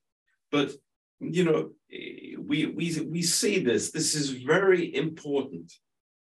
But 0.50 0.72
you 1.20 1.44
know, 1.44 1.70
we 1.90 2.66
we 2.66 3.00
we 3.00 3.22
see 3.22 3.58
this. 3.58 3.90
This 3.90 4.14
is 4.14 4.30
very 4.30 4.94
important 4.94 5.72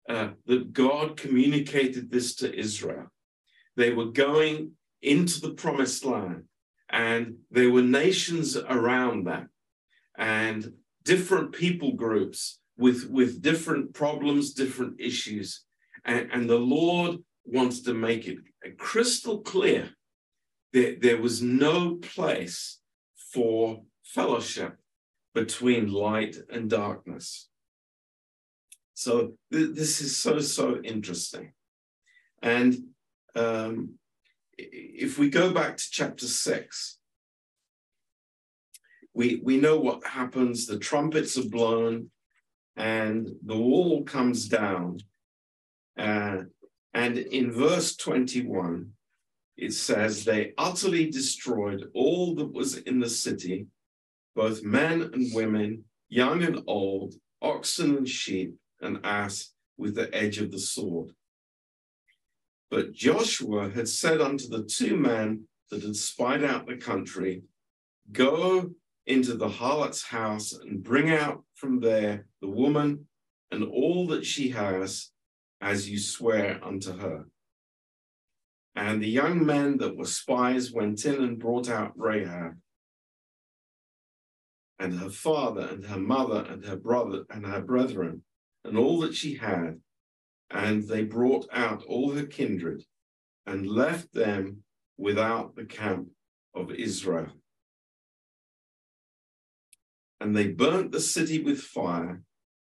uh, 0.08 0.30
that 0.46 0.72
God 0.72 1.16
communicated 1.16 2.10
this 2.10 2.34
to 2.36 2.58
Israel. 2.58 3.06
They 3.76 3.92
were 3.92 4.06
going 4.06 4.72
into 5.02 5.40
the 5.40 5.54
promised 5.54 6.04
land, 6.04 6.44
and 6.88 7.36
there 7.50 7.70
were 7.70 7.82
nations 7.82 8.56
around 8.56 9.26
them, 9.26 9.50
and 10.16 10.72
different 11.12 11.48
people 11.52 11.92
groups 12.04 12.60
with 12.84 13.00
with 13.18 13.40
different 13.50 13.94
problems, 14.02 14.52
different 14.52 14.94
issues, 15.10 15.64
and, 16.04 16.22
and 16.34 16.44
the 16.48 16.64
Lord 16.78 17.12
wants 17.44 17.80
to 17.82 17.94
make 17.94 18.24
it 18.32 18.38
crystal 18.78 19.38
clear 19.52 19.82
that 20.72 21.00
there 21.00 21.20
was 21.26 21.40
no 21.40 21.96
place 22.14 22.80
for 23.32 23.82
fellowship 24.02 24.72
between 25.34 25.92
light 26.08 26.36
and 26.50 26.68
darkness. 26.68 27.48
So 28.94 29.12
th- 29.52 29.74
this 29.74 30.00
is 30.00 30.16
so, 30.16 30.40
so 30.40 30.80
interesting. 30.82 31.52
And 32.42 32.70
um, 33.34 33.98
if 34.58 35.18
we 35.18 35.28
go 35.28 35.52
back 35.52 35.76
to 35.76 35.84
chapter 35.90 36.26
six, 36.26 36.98
we, 39.16 39.40
we 39.42 39.56
know 39.56 39.78
what 39.78 40.06
happens. 40.06 40.66
The 40.66 40.78
trumpets 40.78 41.38
are 41.38 41.48
blown 41.48 42.10
and 42.76 43.30
the 43.42 43.56
wall 43.56 44.04
comes 44.04 44.46
down. 44.46 45.00
Uh, 45.98 46.42
and 46.92 47.16
in 47.16 47.50
verse 47.50 47.96
21, 47.96 48.90
it 49.56 49.72
says, 49.72 50.22
They 50.22 50.52
utterly 50.58 51.10
destroyed 51.10 51.86
all 51.94 52.34
that 52.34 52.52
was 52.52 52.76
in 52.76 53.00
the 53.00 53.08
city, 53.08 53.68
both 54.34 54.62
men 54.62 55.00
and 55.00 55.34
women, 55.34 55.84
young 56.10 56.42
and 56.42 56.62
old, 56.66 57.14
oxen 57.40 57.96
and 57.96 58.08
sheep, 58.08 58.54
and 58.82 59.00
ass 59.02 59.54
with 59.78 59.94
the 59.94 60.14
edge 60.14 60.36
of 60.36 60.50
the 60.50 60.58
sword. 60.58 61.12
But 62.70 62.92
Joshua 62.92 63.70
had 63.70 63.88
said 63.88 64.20
unto 64.20 64.46
the 64.48 64.64
two 64.64 64.98
men 64.98 65.44
that 65.70 65.82
had 65.82 65.96
spied 65.96 66.44
out 66.44 66.66
the 66.66 66.76
country, 66.76 67.44
Go 68.12 68.72
into 69.06 69.34
the 69.34 69.48
harlot's 69.48 70.02
house 70.02 70.52
and 70.52 70.82
bring 70.82 71.10
out 71.10 71.44
from 71.54 71.80
there 71.80 72.26
the 72.40 72.48
woman 72.48 73.06
and 73.50 73.62
all 73.62 74.06
that 74.08 74.26
she 74.26 74.50
has, 74.50 75.10
as 75.60 75.88
you 75.88 75.98
swear 75.98 76.58
unto 76.62 76.98
her. 76.98 77.24
And 78.74 79.00
the 79.00 79.08
young 79.08 79.46
men 79.46 79.78
that 79.78 79.96
were 79.96 80.04
spies 80.04 80.72
went 80.72 81.04
in 81.04 81.22
and 81.22 81.38
brought 81.38 81.70
out 81.70 81.92
Rahab 81.96 82.56
and 84.78 84.98
her 84.98 85.08
father 85.08 85.68
and 85.70 85.84
her 85.86 85.98
mother 85.98 86.44
and 86.50 86.64
her 86.64 86.76
brother 86.76 87.24
and 87.30 87.46
her 87.46 87.62
brethren 87.62 88.22
and 88.64 88.76
all 88.76 89.00
that 89.00 89.14
she 89.14 89.36
had. 89.36 89.80
And 90.50 90.86
they 90.86 91.02
brought 91.04 91.46
out 91.52 91.82
all 91.84 92.12
her 92.12 92.26
kindred 92.26 92.84
and 93.46 93.66
left 93.66 94.12
them 94.12 94.62
without 94.98 95.56
the 95.56 95.64
camp 95.64 96.08
of 96.54 96.70
Israel. 96.70 97.28
And 100.26 100.36
they 100.36 100.48
burnt 100.48 100.90
the 100.90 100.98
city 100.98 101.40
with 101.40 101.60
fire 101.60 102.20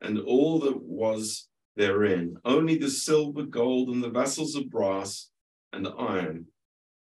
and 0.02 0.20
all 0.20 0.60
that 0.60 0.84
was 0.84 1.48
therein, 1.78 2.36
only 2.44 2.78
the 2.78 2.90
silver, 2.90 3.44
gold, 3.44 3.88
and 3.88 4.04
the 4.04 4.10
vessels 4.10 4.54
of 4.56 4.70
brass 4.70 5.30
and 5.72 5.88
iron, 5.98 6.48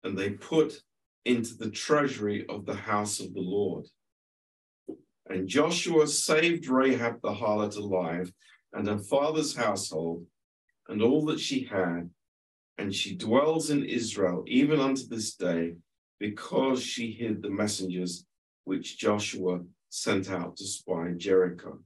and 0.02 0.16
they 0.16 0.30
put 0.30 0.80
into 1.26 1.58
the 1.58 1.68
treasury 1.68 2.46
of 2.48 2.64
the 2.64 2.74
house 2.74 3.20
of 3.20 3.34
the 3.34 3.42
Lord. 3.42 3.84
And 5.28 5.46
Joshua 5.46 6.06
saved 6.06 6.68
Rahab 6.68 7.20
the 7.20 7.34
harlot 7.34 7.76
alive 7.76 8.32
and 8.72 8.88
her 8.88 8.96
father's 8.96 9.54
household 9.54 10.24
and 10.88 11.02
all 11.02 11.26
that 11.26 11.38
she 11.38 11.64
had, 11.64 12.08
and 12.78 12.94
she 12.94 13.14
dwells 13.14 13.68
in 13.68 13.84
Israel 13.84 14.44
even 14.46 14.80
unto 14.80 15.06
this 15.06 15.34
day, 15.34 15.74
because 16.18 16.82
she 16.82 17.12
hid 17.12 17.42
the 17.42 17.50
messengers 17.50 18.24
which 18.64 18.96
Joshua 18.96 19.60
sent 19.90 20.30
out 20.30 20.56
to 20.56 20.66
spy 20.66 21.10
Jericho. 21.16 21.80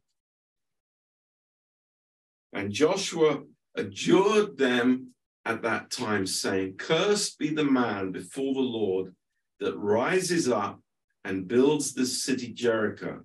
And 2.52 2.70
Joshua 2.70 3.42
adjured 3.74 4.56
them 4.56 5.14
at 5.44 5.62
that 5.62 5.90
time, 5.90 6.26
saying, 6.26 6.76
Cursed 6.76 7.38
be 7.38 7.52
the 7.52 7.64
man 7.64 8.12
before 8.12 8.54
the 8.54 8.60
Lord 8.60 9.14
that 9.60 9.76
rises 9.76 10.48
up 10.48 10.80
and 11.24 11.48
builds 11.48 11.92
this 11.92 12.22
city 12.22 12.52
Jericho. 12.52 13.24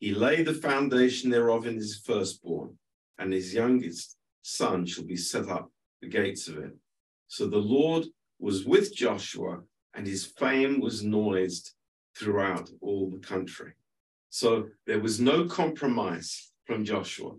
He 0.00 0.14
laid 0.14 0.46
the 0.46 0.54
foundation 0.54 1.30
thereof 1.30 1.66
in 1.66 1.76
his 1.76 2.00
firstborn, 2.04 2.78
and 3.18 3.32
his 3.32 3.54
youngest 3.54 4.16
son 4.42 4.86
shall 4.86 5.04
be 5.04 5.16
set 5.16 5.48
up 5.48 5.70
the 6.00 6.08
gates 6.08 6.48
of 6.48 6.58
it. 6.58 6.76
So 7.28 7.46
the 7.46 7.58
Lord 7.58 8.06
was 8.38 8.64
with 8.64 8.94
Joshua, 8.94 9.60
and 9.94 10.06
his 10.06 10.24
fame 10.24 10.80
was 10.80 11.02
noised 11.02 11.74
throughout 12.16 12.70
all 12.80 13.10
the 13.10 13.18
country. 13.18 13.72
So 14.30 14.68
there 14.86 15.00
was 15.00 15.20
no 15.20 15.46
compromise 15.46 16.50
from 16.66 16.84
Joshua. 16.84 17.32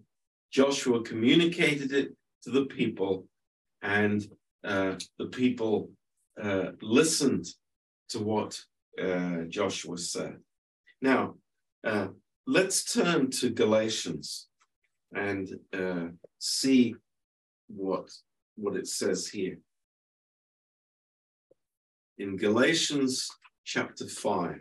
Joshua 0.52 1.04
communicated 1.04 1.94
it 1.94 2.16
to 2.44 2.52
the 2.52 2.66
people, 2.66 3.28
and 3.82 4.26
uh, 4.64 4.96
the 5.18 5.28
people 5.28 5.92
uh, 6.42 6.72
listened 6.82 7.46
to 8.10 8.20
what 8.20 8.60
uh, 9.02 9.44
Joshua 9.48 9.98
said. 9.98 10.38
Now, 11.02 11.36
uh, 11.84 12.08
let's 12.48 12.92
turn 12.92 13.30
to 13.32 13.50
Galatians 13.50 14.48
and 15.14 15.48
uh, 15.74 16.08
see 16.40 16.96
what, 17.68 18.10
what 18.56 18.76
it 18.76 18.88
says 18.88 19.28
here. 19.28 19.60
In 22.18 22.36
Galatians 22.36 23.30
chapter 23.64 24.08
5. 24.08 24.60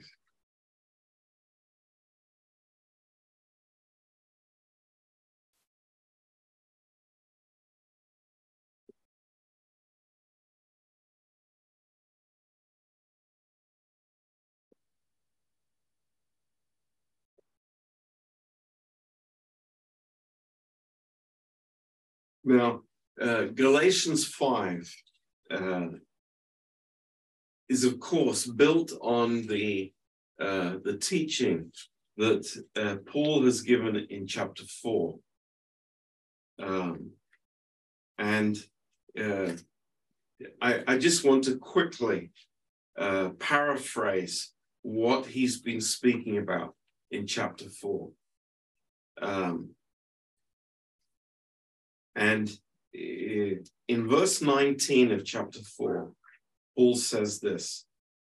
Now, 22.48 22.80
uh, 23.20 23.44
Galatians 23.54 24.24
5 24.26 24.96
uh, 25.50 25.86
is, 27.68 27.84
of 27.84 28.00
course, 28.00 28.46
built 28.46 28.90
on 29.02 29.46
the, 29.46 29.92
uh, 30.40 30.76
the 30.82 30.96
teaching 30.96 31.70
that 32.16 32.46
uh, 32.74 32.96
Paul 33.04 33.44
has 33.44 33.60
given 33.60 33.96
in 34.08 34.26
chapter 34.26 34.62
4. 34.64 35.18
Um, 36.60 37.10
and 38.16 38.56
uh, 39.20 39.52
I, 40.62 40.82
I, 40.88 40.96
just 40.96 41.24
want 41.24 41.44
to 41.44 41.58
quickly 41.58 42.30
uh, 42.98 43.28
paraphrase 43.38 44.54
what 44.80 45.26
he's 45.26 45.60
been 45.60 45.82
speaking 45.82 46.38
about 46.38 46.74
in 47.10 47.26
chapter 47.26 47.66
4. 47.68 48.10
Um, 49.20 49.74
and 52.18 52.50
eh, 52.94 53.54
in 53.86 54.08
verse 54.08 54.42
19 54.42 55.12
of 55.12 55.24
chapter 55.24 55.60
4, 55.60 56.10
Paul 56.76 56.96
says 56.96 57.38
this. 57.38 57.86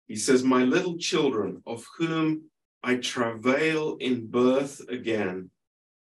He 0.09 0.17
says, 0.17 0.43
My 0.43 0.65
little 0.65 0.99
children, 0.99 1.63
of 1.65 1.87
whom 1.97 2.51
I 2.83 2.97
travail 2.97 3.97
in 4.01 4.27
birth 4.27 4.81
again 4.89 5.51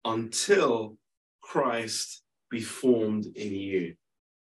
until 0.05 0.97
Christ 1.43 2.23
be 2.51 2.61
formed 2.61 3.27
in 3.37 3.53
you. 3.53 3.95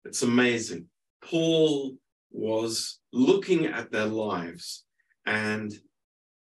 It's 0.06 0.24
amazing. 0.24 0.86
Paul 1.22 1.98
was 2.32 3.00
looking 3.12 3.66
at 3.66 3.92
their 3.92 4.06
lives 4.06 4.86
and 5.26 5.74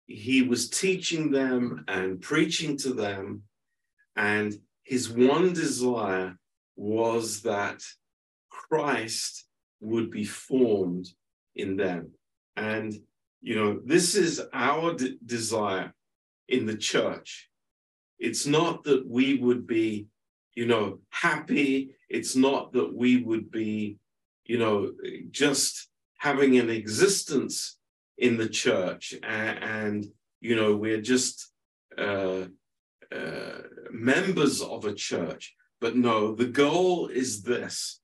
he 0.07 0.43
was 0.43 0.69
teaching 0.69 1.31
them 1.31 1.85
and 1.89 2.21
preaching 2.21 2.77
to 2.79 2.93
them. 2.93 3.43
And 4.17 4.55
his 4.83 5.09
one 5.09 5.55
desire 5.55 6.37
was 6.77 7.43
that 7.43 7.83
Christ 8.49 9.47
would 9.81 10.11
be 10.11 10.25
formed 10.25 11.09
in 11.55 11.77
them. 11.77 12.13
And, 12.57 12.95
you 13.43 13.57
know, 13.57 13.81
this 13.85 14.15
is 14.15 14.43
our 14.53 14.95
de- 14.95 15.19
desire 15.25 15.93
in 16.49 16.67
the 16.67 16.77
church. 16.77 17.51
It's 18.19 18.47
not 18.47 18.85
that 18.85 19.07
we 19.07 19.37
would 19.37 19.67
be, 19.67 20.07
you 20.55 20.67
know, 20.67 21.01
happy. 21.11 21.91
It's 22.09 22.37
not 22.37 22.73
that 22.73 22.95
we 22.95 23.23
would 23.23 23.51
be, 23.51 23.99
you 24.45 24.59
know, 24.59 24.93
just 25.31 25.89
having 26.19 26.59
an 26.59 26.71
existence 26.71 27.79
in 28.19 28.37
the 28.37 28.49
church 28.49 29.15
and, 29.23 29.59
and 29.59 30.07
you 30.45 30.55
know, 30.55 30.77
we're 30.77 31.01
just 31.01 31.51
uh, 31.97 32.45
uh, 33.11 33.59
members 33.91 34.61
of 34.61 34.85
a 34.85 34.93
church. 34.93 35.55
But 35.81 35.97
no, 35.97 36.35
the 36.35 36.47
goal 36.47 37.09
is 37.09 37.43
this 37.43 38.01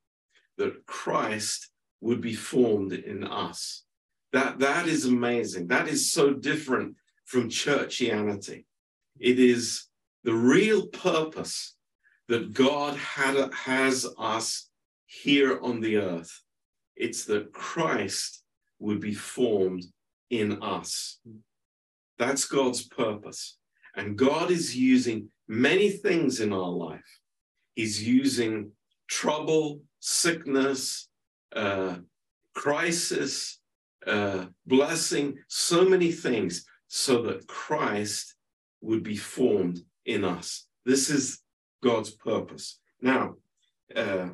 that 0.59 0.85
Christ 0.87 1.71
would 2.01 2.21
be 2.21 2.35
formed 2.35 2.93
in 2.93 3.25
us. 3.25 3.85
That, 4.33 4.59
that 4.61 4.87
is 4.87 5.07
amazing. 5.07 5.69
That 5.69 5.89
is 5.89 6.13
so 6.13 6.33
different 6.33 6.97
from 7.25 7.49
churchianity. 7.49 8.65
It 9.19 9.39
is 9.39 9.87
the 10.25 10.35
real 10.35 10.87
purpose 10.89 11.77
that 12.29 12.53
God 12.53 12.97
had, 12.97 13.53
has 13.53 14.07
us 14.19 14.69
here 15.07 15.59
on 15.61 15.81
the 15.81 15.97
earth. 15.97 16.43
It's 16.97 17.25
that 17.25 17.53
Christ 17.53 18.43
would 18.79 19.01
be 19.01 19.15
formed 19.15 19.85
in 20.29 20.63
us. 20.63 21.19
That's 22.19 22.45
God's 22.45 22.87
purpose. 22.87 23.57
And 23.97 24.17
God 24.17 24.51
is 24.51 24.77
using 24.77 25.31
many 25.49 25.91
things 25.91 26.41
in 26.41 26.53
our 26.53 26.69
life 26.69 27.20
He's 27.81 28.07
using 28.07 28.73
trouble, 29.09 29.81
sickness, 30.01 31.09
uh, 31.57 31.97
crisis, 32.55 33.59
uh, 34.07 34.49
blessing, 34.67 35.39
so 35.49 35.89
many 35.89 36.13
things, 36.13 36.67
so 36.89 37.23
that 37.23 37.47
Christ 37.47 38.35
would 38.83 39.03
be 39.03 39.17
formed 39.17 39.81
in 40.05 40.27
us. 40.27 40.67
This 40.85 41.09
is 41.09 41.41
God's 41.83 42.11
purpose. 42.11 42.79
Now, 43.01 43.37
uh, 43.97 44.29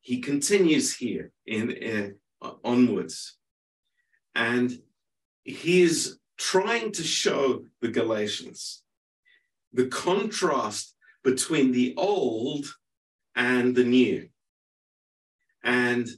he 0.00 0.18
continues 0.18 0.96
here 0.96 1.30
in 1.46 2.16
uh, 2.42 2.54
onwards, 2.64 3.36
and 4.34 4.76
he 5.44 5.82
is 5.82 6.18
trying 6.36 6.90
to 6.90 7.04
show 7.04 7.66
the 7.80 7.92
Galatians 8.00 8.82
the 9.72 9.86
contrast 9.86 10.93
between 11.24 11.72
the 11.72 11.94
old 11.96 12.66
and 13.34 13.74
the 13.74 13.84
new. 13.84 14.28
And 15.64 16.08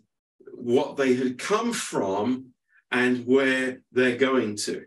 what 0.53 0.97
they 0.97 1.14
had 1.14 1.38
come 1.38 1.73
from 1.73 2.53
and 2.90 3.27
where 3.27 3.81
they're 3.92 4.16
going 4.16 4.57
to. 4.57 4.85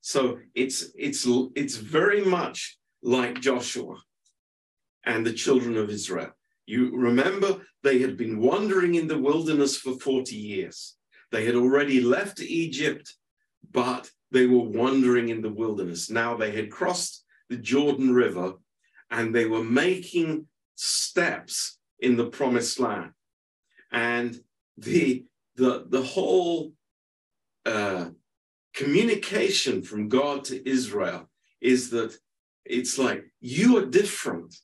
So 0.00 0.38
it's 0.54 0.90
it's 0.96 1.26
it's 1.54 1.76
very 1.76 2.24
much 2.24 2.78
like 3.02 3.40
joshua 3.40 3.96
and 5.04 5.24
the 5.24 5.32
children 5.32 5.76
of 5.76 5.90
israel. 5.90 6.32
You 6.66 6.96
remember 6.96 7.60
they 7.82 7.98
had 8.00 8.16
been 8.16 8.40
wandering 8.40 8.94
in 8.94 9.06
the 9.08 9.18
wilderness 9.18 9.76
for 9.76 9.98
40 9.98 10.36
years. 10.36 10.96
They 11.30 11.44
had 11.44 11.54
already 11.54 12.00
left 12.00 12.40
egypt 12.40 13.14
but 13.72 14.10
they 14.32 14.46
were 14.46 14.64
wandering 14.64 15.28
in 15.28 15.42
the 15.42 15.52
wilderness. 15.52 16.10
Now 16.10 16.36
they 16.36 16.52
had 16.52 16.70
crossed 16.70 17.24
the 17.48 17.56
jordan 17.56 18.14
river 18.14 18.54
and 19.10 19.34
they 19.34 19.46
were 19.46 19.64
making 19.64 20.46
steps 20.76 21.78
in 21.98 22.16
the 22.16 22.26
promised 22.26 22.78
land. 22.78 23.10
And 23.92 24.38
the, 24.78 25.24
the, 25.56 25.86
the 25.88 26.02
whole 26.02 26.72
uh, 27.66 28.10
communication 28.74 29.82
from 29.82 30.08
God 30.08 30.44
to 30.44 30.68
Israel 30.68 31.28
is 31.60 31.90
that 31.90 32.16
it's 32.64 32.98
like, 32.98 33.24
you 33.40 33.78
are 33.78 33.86
different. 33.86 34.54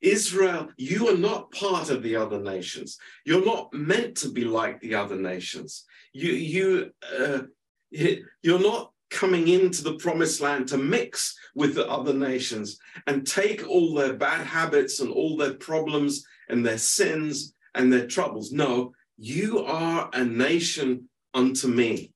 Israel, 0.00 0.68
you 0.76 1.08
are 1.08 1.16
not 1.16 1.50
part 1.52 1.90
of 1.90 2.02
the 2.02 2.16
other 2.16 2.40
nations. 2.40 2.98
You're 3.24 3.44
not 3.44 3.72
meant 3.72 4.16
to 4.18 4.28
be 4.28 4.44
like 4.44 4.80
the 4.80 4.94
other 4.94 5.16
nations. 5.16 5.84
You, 6.12 6.32
you, 6.32 6.90
uh, 7.18 7.42
you're 8.42 8.60
not 8.60 8.92
coming 9.10 9.48
into 9.48 9.82
the 9.82 9.94
promised 9.94 10.40
land 10.40 10.68
to 10.68 10.78
mix 10.78 11.36
with 11.54 11.74
the 11.74 11.88
other 11.88 12.12
nations 12.12 12.78
and 13.06 13.26
take 13.26 13.66
all 13.66 13.94
their 13.94 14.14
bad 14.14 14.46
habits 14.46 15.00
and 15.00 15.10
all 15.10 15.36
their 15.36 15.54
problems 15.54 16.24
and 16.48 16.64
their 16.64 16.78
sins 16.78 17.54
and 17.74 17.92
their 17.92 18.06
troubles. 18.06 18.52
No, 18.52 18.92
you 19.16 19.64
are 19.64 20.10
a 20.12 20.24
nation 20.24 21.08
unto 21.34 21.68
me. 21.68 22.12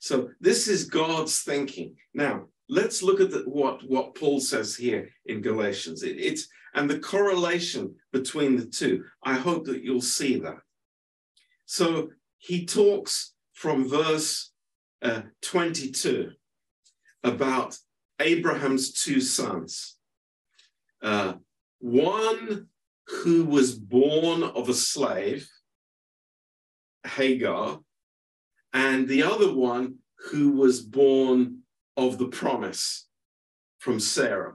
So 0.00 0.30
this 0.40 0.68
is 0.68 0.84
God's 0.84 1.40
thinking. 1.40 1.96
Now, 2.14 2.46
let's 2.68 3.02
look 3.02 3.20
at 3.20 3.30
the, 3.30 3.42
what, 3.46 3.80
what 3.88 4.14
Paul 4.14 4.40
says 4.40 4.76
here 4.76 5.08
in 5.24 5.40
Galatians. 5.40 6.02
It, 6.02 6.18
it's 6.18 6.48
and 6.74 6.90
the 6.90 6.98
correlation 6.98 7.94
between 8.12 8.56
the 8.56 8.66
two. 8.66 9.02
I 9.22 9.34
hope 9.34 9.64
that 9.64 9.82
you'll 9.82 10.02
see 10.02 10.38
that. 10.40 10.58
So 11.64 12.10
he 12.38 12.66
talks 12.66 13.32
from 13.54 13.88
verse 13.88 14.52
uh, 15.02 15.22
22 15.42 16.32
about 17.22 17.76
Abraham's 18.20 18.92
two 18.92 19.20
sons. 19.20 19.96
Uh, 21.02 21.34
one 21.78 22.68
who 23.06 23.44
was 23.44 23.74
born 23.74 24.42
of 24.42 24.68
a 24.68 24.74
slave, 24.74 25.48
Hagar, 27.06 27.80
and 28.72 29.08
the 29.08 29.22
other 29.22 29.52
one 29.52 29.96
who 30.30 30.52
was 30.52 30.80
born 30.80 31.60
of 31.96 32.18
the 32.18 32.28
promise 32.28 33.08
from 33.78 34.00
Sarah. 34.00 34.54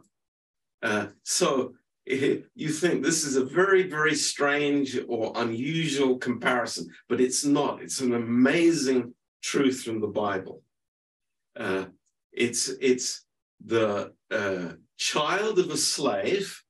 Uh, 0.81 1.07
so 1.23 1.73
you 2.05 2.69
think 2.69 3.03
this 3.03 3.23
is 3.23 3.35
a 3.35 3.45
very, 3.45 3.83
very 3.83 4.15
strange 4.15 4.99
or 5.07 5.31
unusual 5.35 6.17
comparison, 6.17 6.89
but 7.07 7.21
it's 7.21 7.45
not. 7.45 7.81
It's 7.81 8.01
an 8.01 8.13
amazing 8.13 9.13
truth 9.41 9.83
from 9.83 9.99
the 9.99 10.07
Bible. 10.07 10.63
Uh, 11.55 11.85
it's 12.31 12.69
it's 12.79 13.25
the 13.65 14.13
uh, 14.31 14.73
child 14.97 15.59
of 15.59 15.69
a 15.69 15.77
slave 15.77 16.63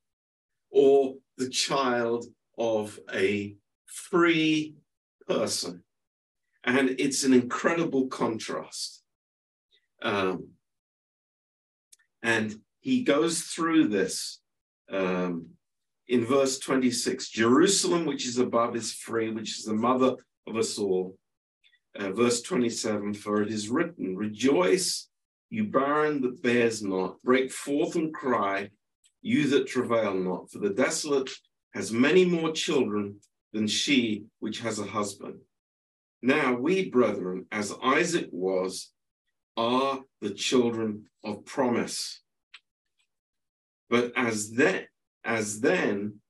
or 0.70 1.14
the 1.38 1.48
child 1.48 2.26
of 2.58 2.98
a 3.12 3.56
free 3.86 4.74
person. 5.26 5.82
And 6.64 6.96
it's 6.98 7.24
an 7.24 7.32
incredible 7.32 8.06
contrast. 8.08 9.02
Um, 10.00 10.48
and 12.22 12.54
he 12.80 13.02
goes 13.02 13.42
through 13.42 13.88
this 13.88 14.40
um, 14.90 15.46
in 16.06 16.24
verse 16.24 16.58
26 16.58 17.30
Jerusalem, 17.30 18.04
which 18.06 18.26
is 18.26 18.38
above, 18.38 18.76
is 18.76 18.92
free, 18.92 19.30
which 19.30 19.58
is 19.58 19.64
the 19.64 19.74
mother 19.74 20.14
of 20.46 20.56
us 20.56 20.78
all. 20.78 21.16
Uh, 21.98 22.10
verse 22.12 22.40
27 22.42 23.14
For 23.14 23.42
it 23.42 23.50
is 23.50 23.68
written, 23.68 24.16
Rejoice, 24.16 25.08
you 25.50 25.64
barren 25.64 26.22
that 26.22 26.42
bears 26.42 26.82
not, 26.82 27.22
break 27.22 27.52
forth 27.52 27.96
and 27.96 28.14
cry, 28.14 28.70
you 29.20 29.46
that 29.48 29.66
travail 29.66 30.14
not, 30.14 30.50
for 30.50 30.58
the 30.58 30.70
desolate 30.70 31.30
has 31.74 31.92
many 31.92 32.24
more 32.24 32.52
children 32.52 33.20
than 33.52 33.66
she 33.66 34.24
which 34.40 34.60
has 34.60 34.78
a 34.78 34.84
husband. 34.84 35.40
Now 36.22 36.54
we, 36.54 36.88
brethren, 36.88 37.46
as 37.52 37.74
Isaac 37.82 38.28
was, 38.30 38.90
are 39.56 40.00
the 40.20 40.30
children 40.30 41.04
of 41.24 41.44
promise. 41.44 42.22
But 43.90 44.12
as 44.16 44.52
then, 44.52 44.86
as 45.24 45.60
then, 45.60 46.20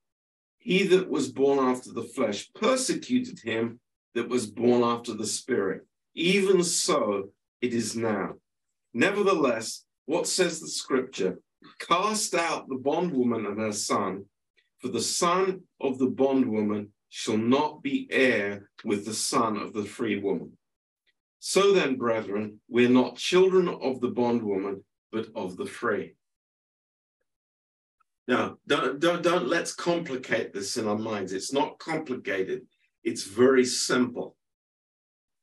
he 0.57 0.83
that 0.87 1.09
was 1.09 1.31
born 1.31 1.59
after 1.59 1.91
the 1.91 2.03
flesh 2.03 2.51
persecuted 2.53 3.39
him 3.39 3.79
that 4.15 4.29
was 4.29 4.47
born 4.47 4.83
after 4.83 5.13
the 5.13 5.25
spirit. 5.25 5.85
Even 6.15 6.63
so 6.63 7.29
it 7.61 7.73
is 7.73 7.95
now. 7.95 8.33
Nevertheless, 8.93 9.85
what 10.05 10.27
says 10.27 10.59
the 10.59 10.67
scripture? 10.67 11.39
Cast 11.79 12.35
out 12.35 12.67
the 12.67 12.75
bondwoman 12.75 13.45
and 13.45 13.59
her 13.59 13.71
son, 13.71 14.25
for 14.79 14.89
the 14.89 15.01
son 15.01 15.61
of 15.79 15.97
the 15.97 16.07
bondwoman 16.07 16.89
shall 17.09 17.37
not 17.37 17.81
be 17.81 18.07
heir 18.11 18.69
with 18.83 19.05
the 19.05 19.13
son 19.13 19.57
of 19.57 19.73
the 19.73 19.85
free 19.85 20.19
woman. 20.19 20.57
So 21.39 21.73
then, 21.73 21.95
brethren, 21.95 22.59
we're 22.69 22.89
not 22.89 23.17
children 23.17 23.67
of 23.67 24.01
the 24.01 24.09
bondwoman, 24.09 24.83
but 25.11 25.27
of 25.35 25.57
the 25.57 25.65
free. 25.65 26.15
Now, 28.27 28.57
don't, 28.65 28.99
don't, 28.99 29.21
don't 29.21 29.47
let's 29.47 29.73
complicate 29.73 30.53
this 30.53 30.77
in 30.77 30.87
our 30.87 30.97
minds. 30.97 31.33
It's 31.33 31.51
not 31.51 31.79
complicated, 31.79 32.61
it's 33.03 33.23
very 33.23 33.65
simple. 33.65 34.35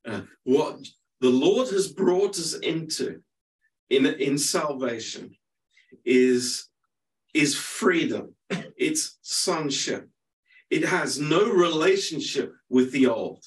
Uh, 0.07 0.23
what 0.45 0.79
the 1.21 1.29
Lord 1.29 1.69
has 1.69 1.89
brought 1.89 2.39
us 2.39 2.55
into 2.55 3.21
in, 3.91 4.07
in 4.07 4.39
salvation 4.39 5.37
is, 6.05 6.69
is 7.35 7.55
freedom, 7.55 8.35
it's 8.77 9.19
sonship. 9.23 10.09
It 10.71 10.85
has 10.85 11.19
no 11.19 11.51
relationship 11.51 12.53
with 12.69 12.93
the 12.93 13.09
old. 13.09 13.45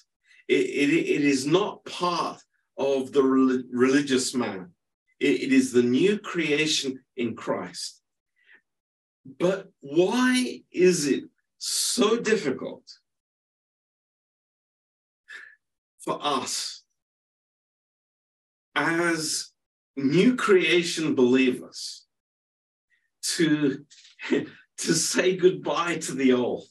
It, 0.47 0.53
it, 0.53 0.89
it 0.93 1.23
is 1.23 1.47
not 1.47 1.85
part 1.85 2.41
of 2.77 3.13
the 3.13 3.23
religious 3.23 4.35
man. 4.35 4.71
It, 5.19 5.43
it 5.43 5.53
is 5.53 5.71
the 5.71 5.83
new 5.83 6.19
creation 6.19 6.99
in 7.15 7.35
Christ. 7.35 8.01
But 9.39 9.69
why 9.79 10.63
is 10.71 11.07
it 11.07 11.23
so 11.57 12.19
difficult 12.19 12.83
for 16.03 16.19
us 16.21 16.83
as 18.75 19.51
new 19.95 20.35
creation 20.35 21.15
believers 21.15 22.05
to, 23.21 23.85
to 24.29 24.93
say 24.93 25.37
goodbye 25.37 25.97
to 25.97 26.13
the 26.13 26.33
old 26.33 26.67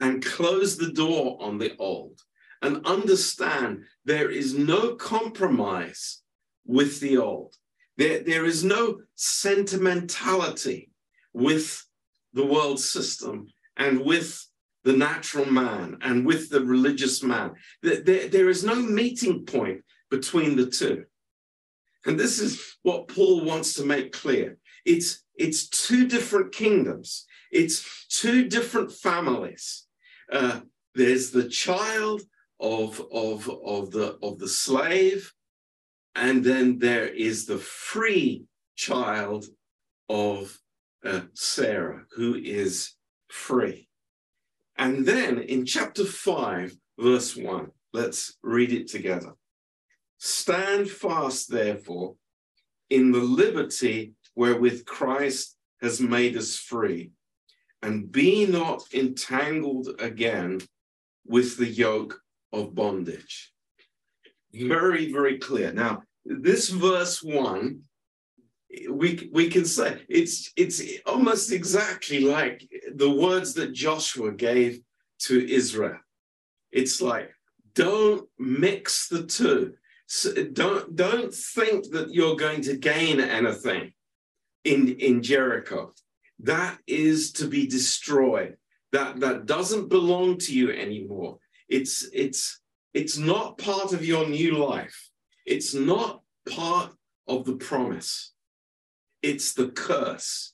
and 0.00 0.24
close 0.24 0.76
the 0.76 0.92
door 0.92 1.36
on 1.40 1.58
the 1.58 1.76
old 1.78 2.20
and 2.62 2.84
understand 2.86 3.84
there 4.04 4.30
is 4.30 4.54
no 4.54 4.94
compromise 4.94 6.22
with 6.64 7.00
the 7.00 7.18
old. 7.18 7.54
There, 7.98 8.20
there 8.20 8.46
is 8.46 8.64
no 8.64 9.00
sentimentality 9.14 10.90
with 11.32 11.84
the 12.32 12.46
world 12.46 12.80
system 12.80 13.48
and 13.76 14.00
with 14.00 14.46
the 14.84 14.92
natural 14.92 15.50
man 15.50 15.96
and 16.02 16.26
with 16.26 16.50
the 16.50 16.62
religious 16.62 17.22
man. 17.22 17.52
There, 17.82 18.28
there 18.28 18.48
is 18.48 18.64
no 18.64 18.76
meeting 18.76 19.44
point 19.44 19.82
between 20.10 20.56
the 20.56 20.66
two. 20.66 21.04
And 22.06 22.20
this 22.20 22.38
is 22.38 22.76
what 22.82 23.08
Paul 23.08 23.44
wants 23.44 23.74
to 23.74 23.86
make 23.86 24.12
clear. 24.12 24.58
It's, 24.84 25.24
it's 25.34 25.68
two 25.68 26.06
different 26.06 26.52
kingdoms. 26.52 27.26
It's 27.50 28.06
two 28.08 28.48
different 28.48 28.92
families. 28.92 29.86
Uh, 30.30 30.60
there's 30.94 31.30
the 31.30 31.48
child 31.48 32.22
of, 32.60 33.02
of, 33.12 33.48
of, 33.64 33.90
the, 33.90 34.18
of 34.22 34.38
the 34.38 34.48
slave, 34.48 35.32
and 36.14 36.44
then 36.44 36.78
there 36.78 37.08
is 37.08 37.46
the 37.46 37.58
free 37.58 38.44
child 38.76 39.46
of 40.08 40.58
uh, 41.04 41.22
Sarah, 41.32 42.04
who 42.14 42.34
is 42.34 42.92
free. 43.28 43.83
And 44.76 45.06
then 45.06 45.38
in 45.38 45.64
chapter 45.64 46.04
5, 46.04 46.76
verse 46.98 47.36
1, 47.36 47.70
let's 47.92 48.36
read 48.42 48.72
it 48.72 48.88
together. 48.88 49.34
Stand 50.18 50.90
fast, 50.90 51.50
therefore, 51.50 52.16
in 52.90 53.12
the 53.12 53.20
liberty 53.20 54.14
wherewith 54.34 54.84
Christ 54.84 55.56
has 55.80 56.00
made 56.00 56.36
us 56.36 56.56
free, 56.56 57.10
and 57.82 58.10
be 58.10 58.46
not 58.46 58.82
entangled 58.92 59.88
again 60.00 60.60
with 61.26 61.56
the 61.56 61.66
yoke 61.68 62.20
of 62.52 62.74
bondage. 62.74 63.52
Mm. 64.54 64.68
Very, 64.68 65.12
very 65.12 65.38
clear. 65.38 65.72
Now, 65.72 66.02
this 66.24 66.70
verse 66.70 67.22
1 67.22 67.80
we 68.90 69.28
we 69.32 69.48
can 69.48 69.64
say 69.64 70.02
it's 70.08 70.52
it's 70.56 70.82
almost 71.06 71.52
exactly 71.52 72.20
like 72.20 72.68
the 72.94 73.10
words 73.10 73.54
that 73.54 73.72
Joshua 73.72 74.32
gave 74.32 74.80
to 75.20 75.46
Israel. 75.48 75.98
It's 76.72 77.00
like 77.00 77.30
don't 77.74 78.28
mix 78.38 79.08
the 79.08 79.24
two. 79.24 79.74
So 80.06 80.32
don't 80.32 80.94
don't 80.96 81.32
think 81.34 81.90
that 81.90 82.12
you're 82.12 82.36
going 82.36 82.62
to 82.62 82.76
gain 82.76 83.20
anything 83.20 83.92
in 84.64 84.96
in 84.98 85.22
Jericho. 85.22 85.92
That 86.40 86.78
is 86.86 87.32
to 87.32 87.48
be 87.48 87.66
destroyed. 87.66 88.56
That 88.92 89.20
that 89.20 89.46
doesn't 89.46 89.88
belong 89.88 90.38
to 90.38 90.54
you 90.54 90.70
anymore. 90.70 91.38
It's 91.68 92.08
it's 92.12 92.60
it's 92.92 93.18
not 93.18 93.58
part 93.58 93.92
of 93.92 94.04
your 94.04 94.28
new 94.28 94.52
life. 94.58 95.10
It's 95.46 95.74
not 95.74 96.22
part 96.48 96.92
of 97.26 97.44
the 97.44 97.56
promise 97.56 98.33
it's 99.30 99.54
the 99.54 99.68
curse. 99.68 100.52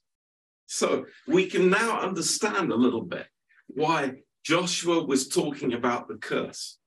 So 0.66 1.06
we 1.26 1.46
can 1.46 1.68
now 1.68 2.00
understand 2.00 2.70
a 2.70 2.82
little 2.84 3.02
bit 3.02 3.26
why 3.66 4.22
Joshua 4.44 5.04
was 5.04 5.28
talking 5.28 5.72
about 5.74 6.06
the 6.06 6.14
curse, 6.14 6.78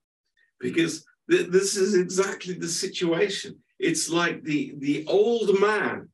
because 0.60 1.06
th- 1.30 1.50
this 1.50 1.76
is 1.76 1.94
exactly 1.96 2.54
the 2.54 2.70
situation. 2.70 3.60
It's 3.80 4.10
like 4.10 4.44
the, 4.44 4.74
the 4.78 5.06
old 5.08 5.60
man, 5.60 6.10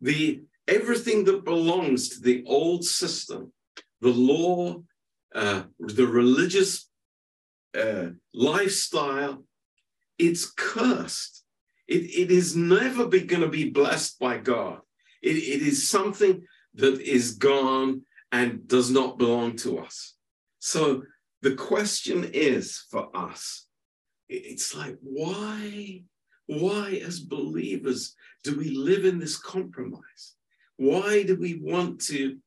the 0.00 0.42
everything 0.68 1.24
that 1.24 1.44
belongs 1.44 2.10
to 2.10 2.20
the 2.20 2.44
old 2.46 2.84
system, 2.84 3.52
the 4.00 4.14
law, 4.32 4.82
uh, 5.34 5.62
the 5.80 6.06
religious 6.06 6.88
uh, 7.76 8.10
lifestyle, 8.32 9.44
it's 10.18 10.44
cursed. 10.50 11.44
It, 11.88 12.02
it 12.22 12.30
is 12.30 12.54
never 12.54 13.06
going 13.06 13.40
to 13.40 13.48
be 13.48 13.70
blessed 13.70 14.18
by 14.20 14.38
God. 14.38 14.80
It, 15.22 15.36
it 15.36 15.62
is 15.62 15.88
something 15.88 16.44
that 16.74 17.00
is 17.00 17.32
gone 17.32 18.02
and 18.30 18.66
does 18.68 18.90
not 18.90 19.18
belong 19.18 19.56
to 19.56 19.78
us. 19.78 20.14
So 20.58 21.02
the 21.42 21.54
question 21.54 22.30
is 22.32 22.84
for 22.90 23.16
us 23.16 23.68
it's 24.28 24.74
like, 24.74 24.96
why, 25.00 26.02
why 26.46 27.00
as 27.04 27.20
believers 27.20 28.14
do 28.44 28.56
we 28.56 28.70
live 28.70 29.04
in 29.04 29.18
this 29.18 29.38
compromise? 29.38 30.34
Why 30.76 31.22
do 31.22 31.36
we 31.36 31.58
want 31.60 32.00
to 32.06 32.38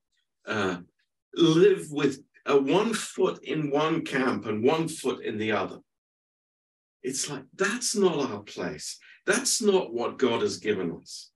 uh, 0.46 0.78
live 1.36 1.88
with 1.92 2.24
a 2.46 2.60
one 2.60 2.94
foot 2.94 3.44
in 3.44 3.72
one 3.72 4.04
camp 4.04 4.46
and 4.46 4.64
one 4.64 4.88
foot 4.88 5.24
in 5.24 5.38
the 5.38 5.52
other? 5.54 5.80
It's 7.04 7.30
like, 7.30 7.44
that's 7.56 7.96
not 7.96 8.32
our 8.32 8.42
place. 8.42 9.00
That's 9.26 9.62
not 9.62 9.92
what 9.94 10.20
God 10.20 10.42
has 10.42 10.58
given 10.58 10.92
us. 11.02 11.31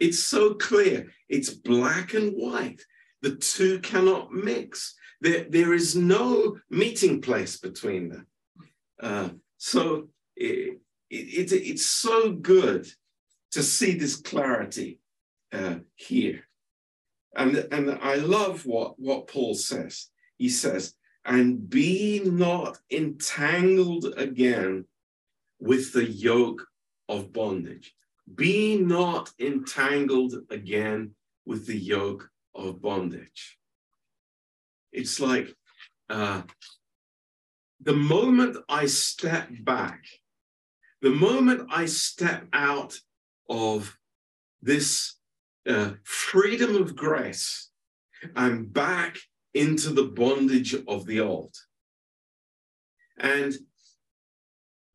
It's 0.00 0.22
so 0.22 0.54
clear. 0.54 1.06
It's 1.28 1.50
black 1.50 2.14
and 2.14 2.32
white. 2.32 2.82
The 3.22 3.36
two 3.36 3.80
cannot 3.80 4.32
mix. 4.32 4.94
There, 5.20 5.46
there 5.48 5.74
is 5.74 5.96
no 5.96 6.58
meeting 6.70 7.20
place 7.20 7.58
between 7.58 8.08
them. 8.10 8.26
Uh, 9.00 9.30
so 9.56 10.08
it, 10.36 10.80
it, 11.10 11.52
it, 11.52 11.52
it's 11.52 11.86
so 11.86 12.32
good 12.32 12.86
to 13.52 13.62
see 13.62 13.94
this 13.94 14.16
clarity 14.16 15.00
uh, 15.52 15.76
here. 15.96 16.44
And, 17.34 17.56
and 17.72 17.98
I 18.02 18.16
love 18.16 18.66
what, 18.66 18.98
what 18.98 19.28
Paul 19.28 19.54
says. 19.54 20.08
He 20.36 20.48
says, 20.48 20.94
and 21.24 21.68
be 21.68 22.20
not 22.24 22.78
entangled 22.90 24.14
again 24.16 24.86
with 25.58 25.92
the 25.92 26.04
yoke 26.04 26.64
of 27.08 27.32
bondage. 27.32 27.94
Be 28.34 28.76
not 28.76 29.30
entangled 29.38 30.34
again 30.50 31.14
with 31.46 31.66
the 31.66 31.78
yoke 31.78 32.28
of 32.54 32.82
bondage. 32.82 33.58
It's 34.92 35.20
like 35.20 35.54
uh, 36.10 36.42
the 37.80 37.94
moment 37.94 38.56
I 38.68 38.86
step 38.86 39.48
back, 39.60 40.04
the 41.00 41.10
moment 41.10 41.68
I 41.70 41.86
step 41.86 42.46
out 42.52 42.98
of 43.48 43.96
this 44.60 45.14
uh, 45.68 45.92
freedom 46.02 46.76
of 46.76 46.96
grace, 46.96 47.70
I'm 48.34 48.66
back 48.66 49.18
into 49.54 49.90
the 49.90 50.04
bondage 50.04 50.74
of 50.86 51.06
the 51.06 51.20
old. 51.20 51.54
And, 53.16 53.54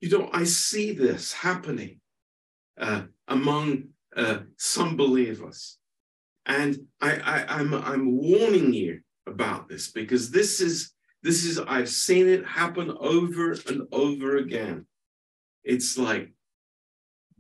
you 0.02 0.10
know, 0.10 0.30
I 0.34 0.44
see 0.44 0.92
this 0.92 1.34
happening 1.34 2.00
uh, 2.80 3.04
among 3.28 3.90
uh, 4.16 4.40
some 4.58 4.96
believers. 4.98 5.78
And 6.46 6.78
I, 7.02 7.16
I, 7.16 7.46
I'm, 7.60 7.74
I'm 7.74 8.18
warning 8.18 8.74
you 8.74 9.02
about 9.26 9.70
this 9.70 9.92
because 9.92 10.32
this 10.32 10.60
is 10.60 10.94
this 11.24 11.46
is, 11.46 11.58
I've 11.58 11.90
seen 11.90 12.28
it 12.28 12.46
happen 12.46 12.94
over 13.00 13.54
and 13.68 13.88
over 13.94 14.36
again. 14.36 14.86
It's 15.64 15.98
like, 15.98 16.34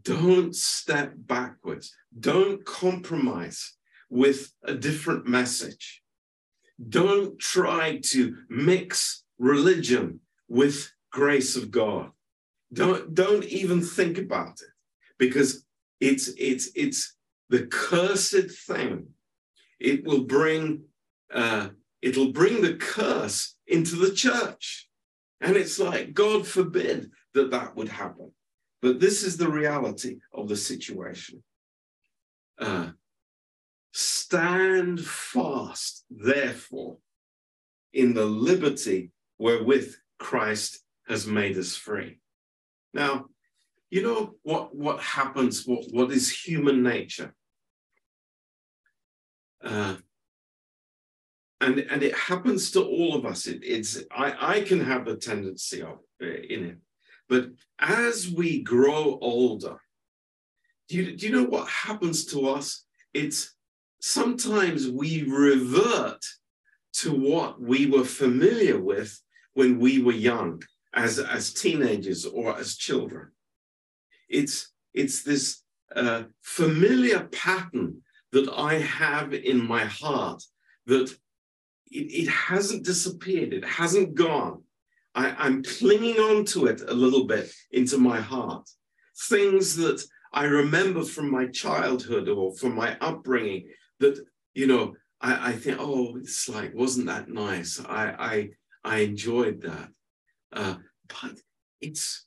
don't 0.01 0.55
step 0.55 1.13
backwards. 1.15 1.93
Don't 2.17 2.63
compromise 2.65 3.73
with 4.09 4.53
a 4.63 4.73
different 4.73 5.27
message. 5.27 6.01
Don't 6.89 7.37
try 7.39 7.99
to 8.11 8.37
mix 8.49 9.25
religion 9.37 10.21
with 10.47 10.89
grace 11.11 11.57
of 11.57 11.69
God. 11.69 12.11
Don't, 12.71 13.13
don't 13.13 13.43
even 13.43 13.81
think 13.81 14.17
about 14.17 14.61
it 14.61 14.71
because 15.19 15.65
it's, 16.03 16.27
it's, 16.37 16.69
it's 16.75 17.15
the 17.49 17.65
cursed 17.67 18.51
thing. 18.67 19.07
It 19.79 20.05
will 20.05 20.23
bring, 20.23 20.83
uh, 21.33 21.69
it'll 22.01 22.31
bring 22.31 22.61
the 22.61 22.75
curse 22.75 23.55
into 23.67 23.95
the 23.95 24.13
church. 24.13 24.87
And 25.41 25.55
it's 25.57 25.79
like, 25.79 26.13
God 26.13 26.47
forbid 26.47 27.11
that 27.33 27.51
that 27.51 27.75
would 27.75 27.89
happen. 27.89 28.31
But 28.81 28.99
this 28.99 29.23
is 29.23 29.37
the 29.37 29.49
reality 29.49 30.19
of 30.33 30.47
the 30.47 30.57
situation. 30.57 31.43
Uh, 32.57 32.89
stand 33.91 34.99
fast, 35.05 36.05
therefore, 36.09 36.97
in 37.93 38.13
the 38.13 38.25
liberty 38.25 39.11
wherewith 39.37 39.93
Christ 40.19 40.79
has 41.07 41.27
made 41.27 41.57
us 41.57 41.75
free. 41.75 42.19
Now, 42.93 43.25
you 43.93 44.01
know 44.01 44.33
what, 44.41 44.75
what 44.75 44.99
happens, 44.99 45.67
what, 45.67 45.85
what 45.91 46.09
is 46.11 46.31
human 46.31 46.81
nature? 46.81 47.31
Uh, 49.63 49.97
and 51.61 51.77
and 51.77 52.01
it 52.01 52.15
happens 52.15 52.71
to 52.71 52.81
all 52.83 53.15
of 53.15 53.23
us. 53.25 53.45
It, 53.45 53.59
it's 53.63 53.99
I 54.11 54.55
I 54.55 54.61
can 54.61 54.83
have 54.83 55.05
the 55.05 55.15
tendency 55.15 55.81
of 55.83 55.99
uh, 56.21 56.25
in 56.25 56.61
it, 56.71 56.77
but 57.29 57.51
as 57.79 58.29
we 58.29 58.63
grow 58.63 59.19
older, 59.21 59.77
do 60.89 60.97
you 60.97 61.15
do 61.15 61.27
you 61.27 61.31
know 61.31 61.49
what 61.55 61.69
happens 61.69 62.25
to 62.33 62.49
us? 62.49 62.85
It's 63.13 63.55
sometimes 64.01 64.89
we 64.89 65.23
revert 65.23 66.25
to 67.01 67.13
what 67.13 67.61
we 67.61 67.85
were 67.85 68.05
familiar 68.23 68.79
with 68.81 69.17
when 69.53 69.79
we 69.79 70.01
were 70.01 70.19
young, 70.31 70.63
as 70.93 71.19
as 71.19 71.53
teenagers 71.53 72.25
or 72.25 72.57
as 72.57 72.75
children. 72.75 73.29
It's 74.39 74.55
it's 74.93 75.23
this 75.23 75.63
uh, 75.95 76.23
familiar 76.41 77.21
pattern 77.43 78.01
that 78.31 78.49
I 78.49 78.73
have 78.79 79.33
in 79.33 79.59
my 79.73 79.85
heart 79.85 80.41
that 80.87 81.07
it, 81.99 82.07
it 82.21 82.29
hasn't 82.29 82.83
disappeared, 82.83 83.53
it 83.53 83.65
hasn't 83.65 84.15
gone. 84.15 84.63
I, 85.15 85.35
I'm 85.37 85.63
clinging 85.63 86.19
on 86.29 86.45
to 86.45 86.65
it 86.65 86.81
a 86.81 86.93
little 86.93 87.25
bit 87.25 87.51
into 87.71 87.97
my 87.99 88.19
heart. 88.19 88.67
Things 89.29 89.75
that 89.75 90.03
I 90.33 90.45
remember 90.45 91.03
from 91.03 91.29
my 91.29 91.45
childhood 91.47 92.27
or 92.27 92.55
from 92.55 92.73
my 92.73 92.97
upbringing 92.99 93.69
that, 93.99 94.17
you 94.55 94.65
know, 94.65 94.95
I, 95.21 95.49
I 95.49 95.53
think, 95.53 95.77
oh, 95.79 96.17
it's 96.17 96.49
like, 96.49 96.73
wasn't 96.73 97.07
that 97.07 97.29
nice? 97.29 97.79
I 97.79 98.03
I, 98.31 98.49
I 98.83 98.95
enjoyed 99.09 99.61
that. 99.61 99.89
Uh, 100.51 100.75
but 101.07 101.35
it's 101.79 102.25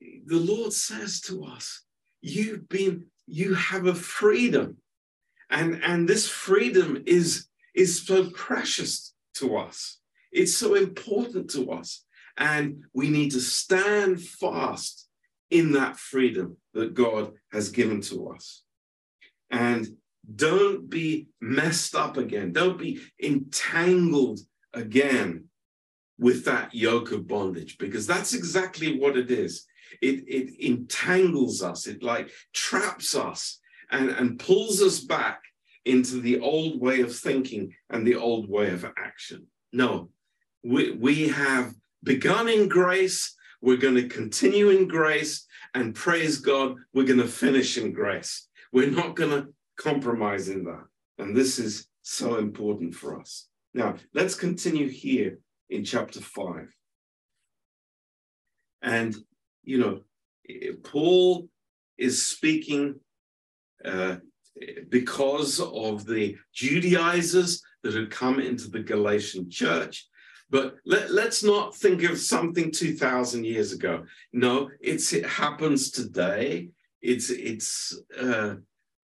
the 0.00 0.38
Lord 0.38 0.72
says 0.72 1.20
to 1.22 1.44
us, 1.44 1.82
you've 2.20 2.68
been, 2.68 3.06
you 3.26 3.54
have 3.54 3.86
a 3.86 3.94
freedom. 3.94 4.78
And, 5.50 5.82
and 5.82 6.08
this 6.08 6.28
freedom 6.28 7.02
is 7.06 7.46
is 7.74 8.04
so 8.04 8.28
precious 8.30 9.14
to 9.34 9.56
us. 9.56 9.98
It's 10.32 10.56
so 10.56 10.74
important 10.74 11.48
to 11.50 11.70
us. 11.70 12.04
And 12.36 12.82
we 12.92 13.08
need 13.08 13.30
to 13.32 13.40
stand 13.40 14.20
fast 14.20 15.08
in 15.50 15.72
that 15.72 15.96
freedom 15.96 16.56
that 16.74 16.94
God 16.94 17.32
has 17.52 17.70
given 17.70 18.00
to 18.02 18.30
us. 18.30 18.64
And 19.50 19.86
don't 20.34 20.90
be 20.90 21.28
messed 21.40 21.94
up 21.94 22.16
again. 22.16 22.52
Don't 22.52 22.78
be 22.78 23.00
entangled 23.22 24.40
again 24.74 25.44
with 26.18 26.44
that 26.46 26.74
yoke 26.74 27.12
of 27.12 27.28
bondage, 27.28 27.78
because 27.78 28.06
that's 28.06 28.34
exactly 28.34 28.98
what 28.98 29.16
it 29.16 29.30
is. 29.30 29.67
It, 30.00 30.24
it 30.26 30.66
entangles 30.66 31.62
us, 31.62 31.86
it 31.86 32.02
like 32.02 32.30
traps 32.52 33.14
us 33.14 33.58
and, 33.90 34.10
and 34.10 34.38
pulls 34.38 34.82
us 34.82 35.00
back 35.00 35.40
into 35.84 36.20
the 36.20 36.40
old 36.40 36.80
way 36.80 37.00
of 37.00 37.16
thinking 37.16 37.74
and 37.90 38.06
the 38.06 38.16
old 38.16 38.48
way 38.48 38.70
of 38.70 38.84
action. 38.96 39.46
No, 39.72 40.10
we, 40.64 40.92
we 40.92 41.28
have 41.28 41.72
begun 42.02 42.48
in 42.48 42.68
grace, 42.68 43.34
we're 43.60 43.76
going 43.76 43.94
to 43.94 44.08
continue 44.08 44.70
in 44.70 44.86
grace, 44.86 45.46
and 45.74 45.94
praise 45.94 46.38
God, 46.38 46.76
we're 46.92 47.06
going 47.06 47.18
to 47.18 47.28
finish 47.28 47.78
in 47.78 47.92
grace. 47.92 48.48
We're 48.72 48.90
not 48.90 49.16
going 49.16 49.30
to 49.30 49.48
compromise 49.76 50.48
in 50.48 50.64
that. 50.64 50.84
And 51.18 51.36
this 51.36 51.58
is 51.58 51.88
so 52.02 52.36
important 52.36 52.94
for 52.94 53.18
us. 53.18 53.48
Now, 53.74 53.96
let's 54.14 54.34
continue 54.34 54.88
here 54.88 55.38
in 55.68 55.84
chapter 55.84 56.20
5. 56.20 56.68
And, 58.82 59.16
you 59.68 59.78
know, 59.78 60.00
Paul 60.82 61.48
is 61.98 62.26
speaking 62.26 62.98
uh, 63.84 64.16
because 64.88 65.60
of 65.60 66.06
the 66.06 66.36
Judaizers 66.54 67.62
that 67.82 67.94
had 67.94 68.10
come 68.10 68.40
into 68.40 68.70
the 68.70 68.80
Galatian 68.80 69.50
church. 69.50 70.08
But 70.48 70.76
let, 70.86 71.10
us 71.10 71.42
not 71.44 71.76
think 71.76 72.02
of 72.04 72.18
something 72.18 72.70
2,000 72.70 73.44
years 73.44 73.72
ago. 73.72 74.04
No, 74.32 74.70
it's, 74.80 75.12
it 75.12 75.26
happens 75.26 75.90
today. 75.90 76.70
It's, 77.02 77.28
it's, 77.28 78.00
uh, 78.18 78.54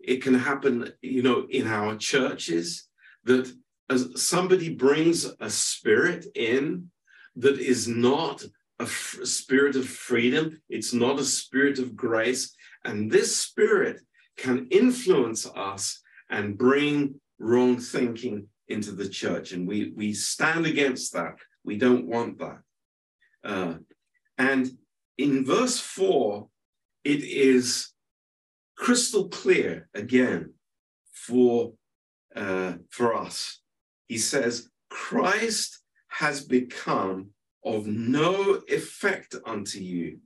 it 0.01 0.23
can 0.23 0.35
happen, 0.35 0.91
you 1.03 1.23
know, 1.23 1.47
in 1.51 1.67
our 1.67 1.97
churches 1.97 2.89
that 3.25 3.53
as 3.91 4.09
somebody 4.17 4.75
brings 4.75 5.31
a 5.41 5.51
spirit 5.51 6.25
in 6.35 6.91
that 7.37 7.59
is 7.59 7.87
not 7.87 8.43
a 8.85 9.27
spirit 9.27 9.77
of 9.77 9.87
freedom, 9.87 10.61
it's 10.69 10.93
not 10.93 11.19
a 11.19 11.25
spirit 11.25 11.79
of 11.79 11.97
grace. 11.97 12.55
And 12.85 13.11
this 13.11 13.37
spirit 13.37 14.01
can 14.37 14.67
influence 14.71 15.47
us 15.47 16.01
and 16.31 16.59
bring 16.59 17.21
wrong 17.39 17.79
thinking 17.79 18.49
into 18.69 18.93
the 18.93 19.09
church. 19.09 19.53
And 19.53 19.67
we, 19.67 19.93
we 19.97 20.13
stand 20.13 20.67
against 20.67 21.13
that. 21.13 21.37
We 21.65 21.77
don't 21.77 22.07
want 22.07 22.39
that. 22.39 22.59
Uh, 23.43 23.75
and 24.39 24.71
in 25.19 25.45
verse 25.45 25.79
4, 25.79 26.49
it 27.05 27.23
is 27.23 27.91
crystal 28.77 29.29
clear 29.29 29.89
again 29.95 30.55
for, 31.13 31.75
uh, 32.35 32.75
for 32.91 33.15
us. 33.15 33.61
He 34.09 34.19
says, 34.19 34.69
Christ 34.91 35.81
has 36.09 36.45
become 36.45 37.31
of 37.65 37.87
no 37.87 38.61
effect 38.69 39.35
unto 39.45 39.79
you. 39.79 40.19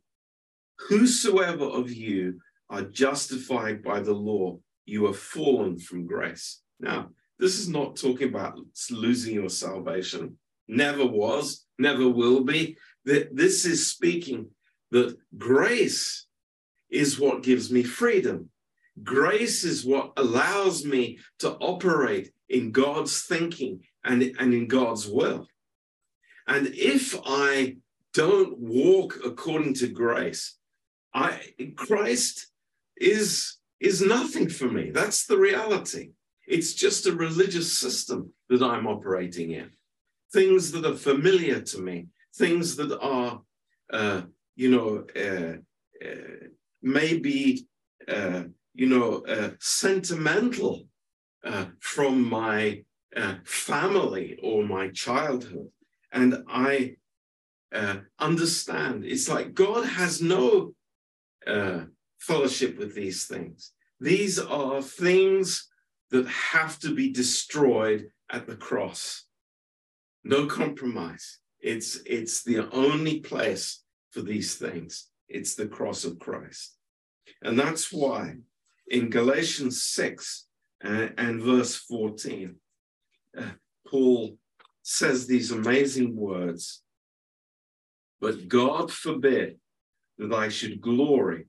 Whosoever 0.89 1.65
of 1.65 1.91
you 1.91 2.41
are 2.71 2.83
justified 2.83 3.83
by 3.83 4.01
the 4.01 4.13
law, 4.13 4.59
you 4.85 5.07
are 5.07 5.15
fallen 5.15 5.79
from 5.79 6.07
grace. 6.07 6.61
Now, 6.81 7.11
this 7.39 7.59
is 7.59 7.69
not 7.69 7.97
talking 7.97 8.29
about 8.29 8.59
losing 8.91 9.35
your 9.35 9.49
salvation. 9.49 10.39
Never 10.67 11.07
was, 11.07 11.67
never 11.79 12.09
will 12.09 12.45
be. 12.45 12.77
This 13.05 13.65
is 13.65 13.87
speaking 13.87 14.51
that 14.91 15.17
grace 15.37 16.27
is 16.91 17.19
what 17.19 17.43
gives 17.43 17.71
me 17.71 17.83
freedom. 17.83 18.51
Grace 19.03 19.65
is 19.65 19.85
what 19.85 20.13
allows 20.17 20.85
me 20.85 21.19
to 21.39 21.53
operate 21.53 22.33
in 22.49 22.73
God's 22.73 23.23
thinking 23.23 23.81
and, 24.05 24.23
and 24.39 24.53
in 24.53 24.67
God's 24.67 25.07
will. 25.07 25.47
And 26.49 26.69
if 26.75 27.15
I 27.27 27.77
don't 28.15 28.59
walk 28.59 29.19
according 29.25 29.75
to 29.75 29.89
grace, 29.89 30.57
I 31.15 31.41
Christ 31.77 32.49
is 32.97 33.59
is 33.81 34.01
nothing 34.01 34.49
for 34.49 34.69
me. 34.69 34.91
That's 34.91 35.27
the 35.27 35.39
reality. 35.39 36.11
It's 36.47 36.73
just 36.73 37.07
a 37.07 37.13
religious 37.13 37.71
system 37.79 38.33
that 38.49 38.63
I'm 38.63 38.87
operating 38.87 39.53
in. 39.53 39.71
Things 40.33 40.73
that 40.73 40.85
are 40.87 40.97
familiar 40.97 41.61
to 41.61 41.79
me, 41.81 42.09
things 42.35 42.77
that 42.77 42.99
are, 42.99 43.41
uh, 43.93 44.23
you 44.57 44.71
know, 44.71 45.05
uh, 45.15 45.57
uh, 46.05 46.49
maybe, 46.83 47.67
uh, 48.09 48.45
you 48.75 48.89
know, 48.89 49.23
uh, 49.29 49.51
sentimental 49.61 50.87
uh, 51.45 51.67
from 51.81 52.29
my 52.29 52.83
family 53.45 54.39
or 54.43 54.65
my 54.65 54.89
childhood. 54.91 55.69
And 56.13 56.45
I 56.49 56.97
understand 58.19 59.05
it's 59.05 59.29
like 59.29 59.55
God 59.55 59.85
has 59.87 60.23
no 60.23 60.75
fellowship 62.19 62.79
with 62.79 62.95
these 62.95 63.27
things. 63.27 63.73
These 64.01 64.39
are 64.39 64.83
things 64.83 65.69
that 66.11 66.27
have 66.29 66.79
to 66.81 66.95
be 66.95 67.11
destroyed 67.11 68.11
at 68.31 68.47
the 68.47 68.57
cross. 68.57 69.25
No 70.25 70.47
compromise. 70.47 71.39
It's, 71.61 72.01
it's 72.07 72.43
the 72.45 72.71
only 72.73 73.21
place 73.21 73.83
for 74.11 74.23
these 74.23 74.55
things. 74.55 75.09
It's 75.29 75.55
the 75.55 75.67
cross 75.67 76.05
of 76.05 76.19
Christ. 76.19 76.77
And 77.43 77.59
that's 77.59 77.93
why 77.93 78.37
in 78.89 79.11
Galatians 79.11 79.83
6 79.83 80.47
uh, 80.85 81.09
and 81.19 81.43
verse 81.43 81.77
14, 81.77 82.55
uh, 83.37 83.43
Paul 83.87 84.39
says 84.89 85.27
these 85.27 85.51
amazing 85.51 86.17
words 86.17 86.83
But 88.23 88.49
God 88.49 88.91
forbid 88.91 89.59
that 90.17 90.33
I 90.33 90.49
should 90.49 90.81
glory 90.81 91.45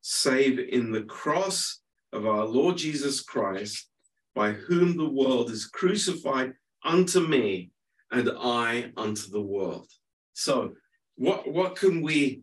save 0.00 0.58
in 0.58 0.90
the 0.90 1.04
cross 1.04 1.82
of 2.12 2.26
our 2.26 2.44
Lord 2.44 2.76
Jesus 2.78 3.20
Christ, 3.20 3.88
by 4.34 4.50
whom 4.52 4.96
the 4.96 5.08
world 5.08 5.50
is 5.50 5.66
crucified 5.66 6.52
unto 6.84 7.20
me 7.20 7.70
and 8.10 8.28
I 8.36 8.90
unto 8.96 9.30
the 9.30 9.40
world. 9.40 9.88
So, 10.32 10.72
what, 11.14 11.46
what 11.46 11.76
can 11.76 12.02
we, 12.02 12.42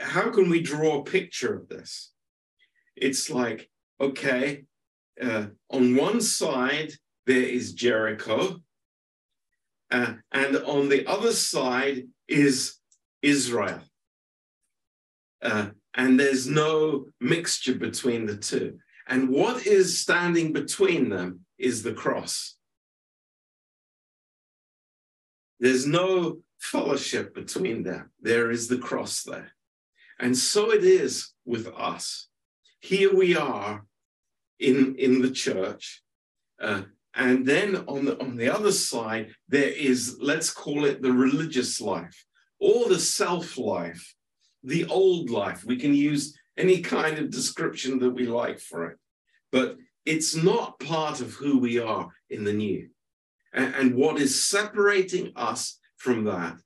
how 0.00 0.30
can 0.30 0.50
we 0.50 0.62
draw 0.62 0.98
a 0.98 1.04
picture 1.04 1.54
of 1.54 1.68
this? 1.68 2.12
It's 2.96 3.30
like, 3.30 3.70
okay, 4.00 4.64
uh, 5.22 5.46
on 5.70 5.94
one 5.94 6.20
side, 6.20 6.90
there 7.26 7.48
is 7.58 7.72
Jericho, 7.72 8.60
uh, 9.90 10.14
and 10.32 10.56
on 10.56 10.88
the 10.88 11.06
other 11.06 11.32
side 11.32 12.08
is 12.28 12.76
Israel. 13.22 13.80
Uh, 15.42 15.70
and 15.94 16.18
there's 16.18 16.46
no 16.46 17.06
mixture 17.20 17.74
between 17.74 18.26
the 18.26 18.36
two. 18.36 18.78
And 19.08 19.28
what 19.28 19.66
is 19.66 20.00
standing 20.00 20.52
between 20.52 21.08
them 21.08 21.40
is 21.58 21.82
the 21.82 21.92
cross. 21.92 22.56
There's 25.58 25.86
no 25.86 26.38
fellowship 26.58 27.34
between 27.34 27.82
them. 27.82 28.10
There 28.20 28.50
is 28.50 28.68
the 28.68 28.78
cross 28.78 29.22
there. 29.22 29.52
And 30.18 30.36
so 30.36 30.70
it 30.70 30.84
is 30.84 31.32
with 31.44 31.66
us. 31.76 32.28
Here 32.80 33.14
we 33.14 33.36
are 33.36 33.84
in, 34.58 34.94
in 34.96 35.22
the 35.22 35.30
church. 35.30 36.02
Uh, 36.60 36.82
and 37.14 37.44
then 37.44 37.76
on 37.88 38.04
the, 38.04 38.20
on 38.20 38.36
the 38.36 38.48
other 38.48 38.72
side, 38.72 39.32
there 39.48 39.68
is, 39.68 40.18
let's 40.20 40.50
call 40.50 40.84
it 40.84 41.02
the 41.02 41.12
religious 41.12 41.80
life 41.80 42.24
or 42.60 42.88
the 42.88 43.00
self 43.00 43.58
life 43.58 44.14
the 44.62 44.86
old 44.86 45.30
life. 45.30 45.64
We 45.64 45.76
can 45.76 45.94
use 45.94 46.38
any 46.56 46.80
kind 46.80 47.18
of 47.18 47.30
description 47.30 47.98
that 48.00 48.10
we 48.10 48.26
like 48.26 48.60
for 48.60 48.90
it, 48.90 48.98
but 49.50 49.76
it's 50.04 50.34
not 50.34 50.78
part 50.80 51.20
of 51.20 51.34
who 51.34 51.58
we 51.58 51.78
are 51.78 52.08
in 52.28 52.44
the 52.44 52.52
new. 52.52 52.88
And, 53.52 53.74
and 53.74 53.94
what 53.94 54.20
is 54.20 54.44
separating 54.44 55.32
us 55.36 55.78
from 55.96 56.24
that 56.24 56.56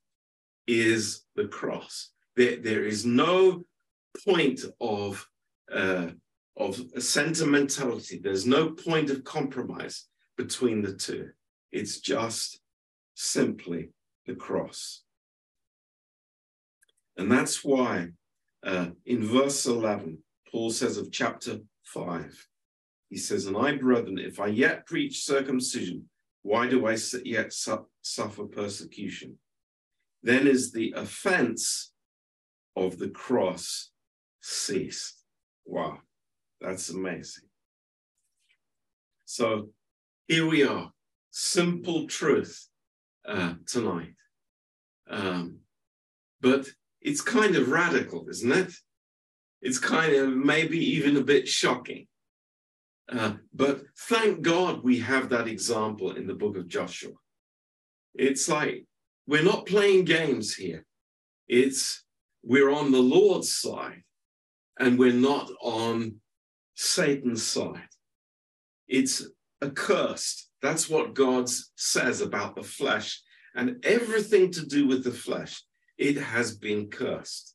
is 0.67 1.23
the 1.37 1.47
cross. 1.47 2.11
There, 2.37 2.57
there 2.57 2.85
is 2.85 3.05
no 3.05 3.65
point 4.27 4.61
of, 4.81 5.27
uh, 5.73 6.09
of 6.57 6.81
sentimentality, 6.99 8.19
there's 8.23 8.47
no 8.47 8.71
point 8.71 9.11
of 9.11 9.25
compromise 9.25 10.07
between 10.37 10.83
the 10.83 10.93
two. 10.93 11.31
It's 11.73 12.01
just 12.01 12.61
simply 13.15 13.91
the 14.27 14.35
cross. 14.35 15.03
And 17.17 17.31
that's 17.31 17.65
why 17.65 18.09
uh, 18.65 18.89
in 19.07 19.25
verse 19.25 19.67
11, 19.67 20.19
Paul 20.51 20.71
says 20.71 20.97
of 20.97 21.13
chapter 21.13 21.59
5, 21.85 22.49
he 23.11 23.17
says, 23.17 23.47
And 23.47 23.57
I, 23.57 23.77
brethren, 23.77 24.19
if 24.19 24.41
I 24.41 24.47
yet 24.47 24.87
preach 24.87 25.25
circumcision, 25.25 26.09
why 26.43 26.69
do 26.69 26.87
I 26.87 26.97
yet 27.25 27.53
su 27.53 27.87
suffer 28.03 28.45
persecution? 28.45 29.39
Then 30.23 30.47
is 30.47 30.73
the 30.73 30.95
offense 30.97 31.93
of 32.77 32.99
the 32.99 33.09
cross 33.09 33.91
ceased. 34.41 35.23
Wow, 35.65 35.99
that's 36.61 36.91
amazing. 36.91 37.45
So 39.25 39.71
here 40.29 40.47
we 40.47 40.65
are, 40.65 40.91
simple 41.31 42.07
truth 42.07 42.69
uh, 43.27 43.55
tonight. 43.67 44.15
Um, 45.09 45.59
but 46.41 46.67
it's 47.01 47.21
kind 47.21 47.57
of 47.57 47.71
radical, 47.71 48.27
isn't 48.29 48.53
it? 48.53 48.73
It's 49.61 49.79
kind 49.79 50.15
of 50.15 50.31
maybe 50.31 50.79
even 50.79 51.17
a 51.17 51.23
bit 51.23 51.47
shocking. 51.49 52.07
Uh, 53.11 53.35
but 53.53 53.83
thank 54.09 54.41
God 54.41 54.83
we 54.83 54.99
have 55.01 55.29
that 55.29 55.47
example 55.47 56.17
in 56.17 56.27
the 56.27 56.35
book 56.35 56.57
of 56.57 56.69
Joshua. 56.69 57.13
It's 58.15 58.49
like 58.49 58.87
we're 59.27 59.45
not 59.45 59.67
playing 59.67 60.05
games 60.05 60.55
here. 60.55 60.87
It's 61.49 62.05
we're 62.43 62.71
on 62.71 62.93
the 62.93 63.01
Lord's 63.01 63.55
side 63.55 64.03
and 64.79 64.99
we're 64.99 65.13
not 65.13 65.51
on 65.61 66.17
Satan's 66.75 67.43
side. 67.43 67.89
It's 68.89 69.23
accursed. 69.65 70.49
That's 70.63 70.89
what 70.89 71.15
God 71.15 71.49
says 71.77 72.21
about 72.21 72.55
the 72.55 72.63
flesh 72.63 73.21
and 73.55 73.85
everything 73.85 74.51
to 74.53 74.67
do 74.67 74.87
with 74.87 75.05
the 75.05 75.13
flesh 75.13 75.63
it 75.97 76.17
has 76.17 76.57
been 76.57 76.89
cursed. 76.89 77.55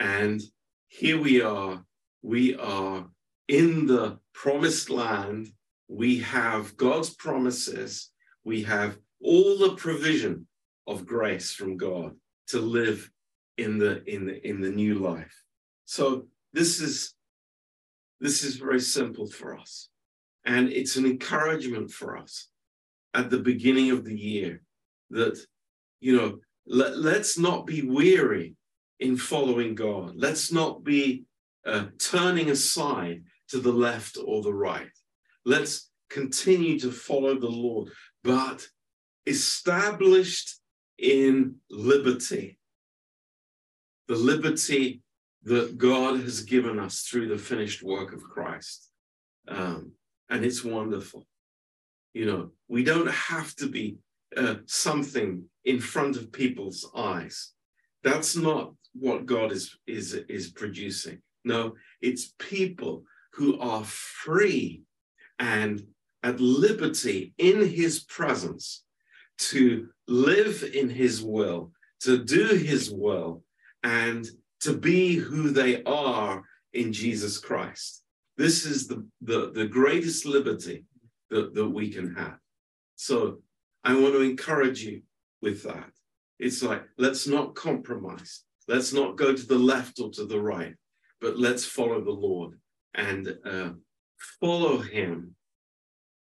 And 0.00 0.40
here 0.88 1.20
we 1.20 1.40
are, 1.40 1.84
we 2.22 2.56
are 2.56 3.06
in 3.46 3.86
the 3.86 4.18
promised 4.32 4.90
land. 4.90 5.48
We 5.88 6.18
have 6.20 6.76
God's 6.76 7.10
promises. 7.14 8.10
We 8.44 8.62
have 8.64 8.98
all 9.22 9.58
the 9.58 9.76
provision 9.76 10.46
of 10.86 11.06
grace 11.06 11.52
from 11.52 11.76
God 11.76 12.14
to 12.48 12.60
live 12.60 13.10
in 13.56 13.78
the 13.78 14.02
in 14.04 14.26
the 14.26 14.46
in 14.46 14.60
the 14.60 14.70
new 14.70 14.94
life. 14.94 15.42
So 15.84 16.28
this 16.52 16.80
is 16.80 17.14
this 18.20 18.42
is 18.44 18.56
very 18.56 18.80
simple 18.80 19.26
for 19.26 19.56
us. 19.58 19.88
And 20.48 20.72
it's 20.72 20.96
an 20.96 21.04
encouragement 21.04 21.90
for 21.90 22.16
us 22.16 22.48
at 23.12 23.28
the 23.28 23.38
beginning 23.38 23.90
of 23.90 24.02
the 24.02 24.18
year 24.18 24.62
that, 25.10 25.38
you 26.00 26.16
know, 26.16 26.38
let, 26.66 26.96
let's 26.96 27.38
not 27.38 27.66
be 27.66 27.82
weary 27.82 28.56
in 28.98 29.18
following 29.18 29.74
God. 29.74 30.14
Let's 30.16 30.50
not 30.50 30.82
be 30.82 31.24
uh, 31.66 31.88
turning 31.98 32.48
aside 32.48 33.24
to 33.48 33.60
the 33.60 33.72
left 33.72 34.16
or 34.24 34.40
the 34.40 34.52
right. 34.54 34.90
Let's 35.44 35.90
continue 36.08 36.78
to 36.80 36.90
follow 36.92 37.38
the 37.38 37.46
Lord, 37.46 37.90
but 38.24 38.66
established 39.26 40.60
in 40.96 41.56
liberty. 41.70 42.58
The 44.06 44.16
liberty 44.16 45.02
that 45.42 45.76
God 45.76 46.20
has 46.20 46.40
given 46.40 46.78
us 46.78 47.02
through 47.02 47.28
the 47.28 47.36
finished 47.36 47.82
work 47.82 48.14
of 48.14 48.22
Christ. 48.22 48.90
Um, 49.46 49.92
and 50.30 50.44
it's 50.44 50.64
wonderful. 50.64 51.26
You 52.14 52.26
know, 52.26 52.50
we 52.68 52.84
don't 52.84 53.10
have 53.10 53.54
to 53.56 53.68
be 53.68 53.98
uh, 54.36 54.56
something 54.66 55.44
in 55.64 55.80
front 55.80 56.16
of 56.16 56.32
people's 56.32 56.90
eyes. 56.96 57.52
That's 58.02 58.36
not 58.36 58.74
what 58.92 59.26
God 59.26 59.52
is, 59.52 59.76
is, 59.86 60.14
is 60.14 60.50
producing. 60.50 61.20
No, 61.44 61.74
it's 62.00 62.34
people 62.38 63.04
who 63.34 63.58
are 63.60 63.84
free 63.84 64.82
and 65.38 65.82
at 66.22 66.40
liberty 66.40 67.32
in 67.38 67.64
his 67.66 68.00
presence 68.00 68.84
to 69.38 69.88
live 70.08 70.64
in 70.74 70.90
his 70.90 71.22
will, 71.22 71.72
to 72.00 72.24
do 72.24 72.46
his 72.46 72.90
will, 72.90 73.44
and 73.84 74.28
to 74.60 74.76
be 74.76 75.14
who 75.14 75.50
they 75.50 75.82
are 75.84 76.42
in 76.72 76.92
Jesus 76.92 77.38
Christ. 77.38 78.02
This 78.38 78.64
is 78.64 78.86
the, 78.86 79.04
the, 79.20 79.50
the 79.52 79.66
greatest 79.66 80.24
liberty 80.24 80.84
that, 81.30 81.54
that 81.54 81.68
we 81.68 81.90
can 81.90 82.14
have. 82.14 82.38
So 82.94 83.40
I 83.82 83.94
want 83.94 84.14
to 84.14 84.20
encourage 84.20 84.80
you 84.80 85.02
with 85.42 85.64
that. 85.64 85.90
It's 86.38 86.62
like, 86.62 86.84
let's 86.96 87.26
not 87.26 87.56
compromise. 87.56 88.44
Let's 88.68 88.92
not 88.92 89.16
go 89.16 89.34
to 89.34 89.46
the 89.46 89.58
left 89.58 89.98
or 89.98 90.10
to 90.10 90.24
the 90.24 90.40
right, 90.40 90.74
but 91.20 91.36
let's 91.36 91.64
follow 91.64 92.00
the 92.00 92.12
Lord 92.12 92.60
and 92.94 93.36
uh, 93.44 93.70
follow 94.40 94.78
him 94.78 95.34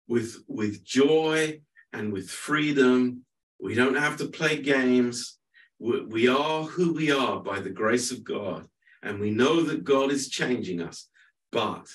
with, 0.07 0.37
with 0.49 0.85
joy 0.85 1.63
and 1.95 2.13
with 2.13 2.29
freedom. 2.29 3.25
We 3.59 3.75
don't 3.75 3.97
have 3.97 4.19
to 4.19 4.29
play 4.29 4.61
games. 4.61 5.39
We, 5.79 6.05
we 6.05 6.29
are 6.29 6.65
who 6.65 6.93
we 6.93 7.11
are 7.11 7.41
by 7.41 7.61
the 7.61 7.71
grace 7.71 8.11
of 8.11 8.23
God. 8.23 8.67
And 9.03 9.19
we 9.19 9.31
know 9.31 9.63
that 9.63 9.83
God 9.83 10.13
is 10.13 10.29
changing 10.29 10.83
us. 10.83 11.09
But 11.53 11.87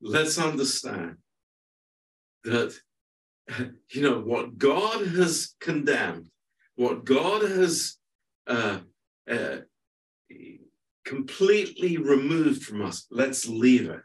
let's 0.00 0.38
understand 0.38 1.16
that, 2.44 2.74
you 3.90 4.02
know, 4.02 4.20
what 4.20 4.58
God 4.58 5.06
has 5.06 5.54
condemned, 5.60 6.26
what 6.74 7.04
God 7.04 7.42
has 7.42 7.98
uh, 8.46 8.78
uh, 9.30 9.56
completely 11.04 11.98
removed 11.98 12.64
from 12.64 12.82
us, 12.82 13.06
let's 13.10 13.46
leave 13.46 13.88
it. 13.88 14.00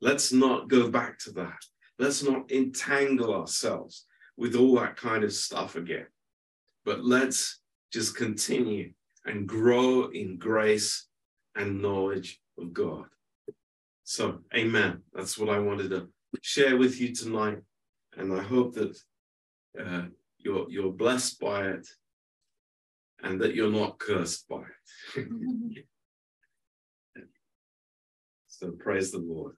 Let's 0.00 0.32
not 0.32 0.68
go 0.68 0.90
back 0.90 1.18
to 1.20 1.30
that. 1.32 1.58
Let's 1.98 2.22
not 2.22 2.50
entangle 2.50 3.34
ourselves 3.34 4.06
with 4.36 4.54
all 4.54 4.76
that 4.76 4.96
kind 4.96 5.24
of 5.24 5.32
stuff 5.32 5.76
again. 5.76 6.06
But 6.84 7.04
let's 7.04 7.60
just 7.92 8.16
continue 8.16 8.92
and 9.24 9.46
grow 9.46 10.08
in 10.08 10.38
grace 10.38 11.06
and 11.56 11.82
knowledge 11.82 12.40
of 12.58 12.72
God. 12.72 13.06
So, 14.10 14.38
amen. 14.56 15.02
That's 15.12 15.36
what 15.36 15.50
I 15.50 15.58
wanted 15.58 15.90
to 15.90 16.08
share 16.40 16.78
with 16.78 16.98
you 16.98 17.14
tonight. 17.14 17.58
And 18.16 18.32
I 18.32 18.42
hope 18.42 18.72
that 18.76 18.98
uh, 19.78 20.04
you're, 20.38 20.64
you're 20.70 20.92
blessed 20.92 21.38
by 21.38 21.66
it 21.66 21.86
and 23.22 23.38
that 23.42 23.54
you're 23.54 23.70
not 23.70 23.98
cursed 23.98 24.48
by 24.48 24.62
it. 25.14 25.28
so, 28.48 28.70
praise 28.70 29.10
the 29.10 29.18
Lord. 29.18 29.56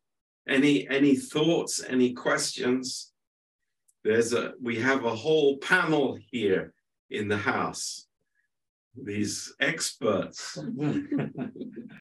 Any 0.48 0.88
any 0.88 1.14
thoughts, 1.14 1.80
any 1.88 2.12
questions? 2.12 3.12
There's 4.02 4.32
a 4.32 4.54
we 4.60 4.80
have 4.80 5.04
a 5.04 5.14
whole 5.14 5.58
panel 5.58 6.18
here 6.32 6.74
in 7.08 7.28
the 7.28 7.36
house. 7.36 8.08
These 9.00 9.54
experts. 9.60 10.58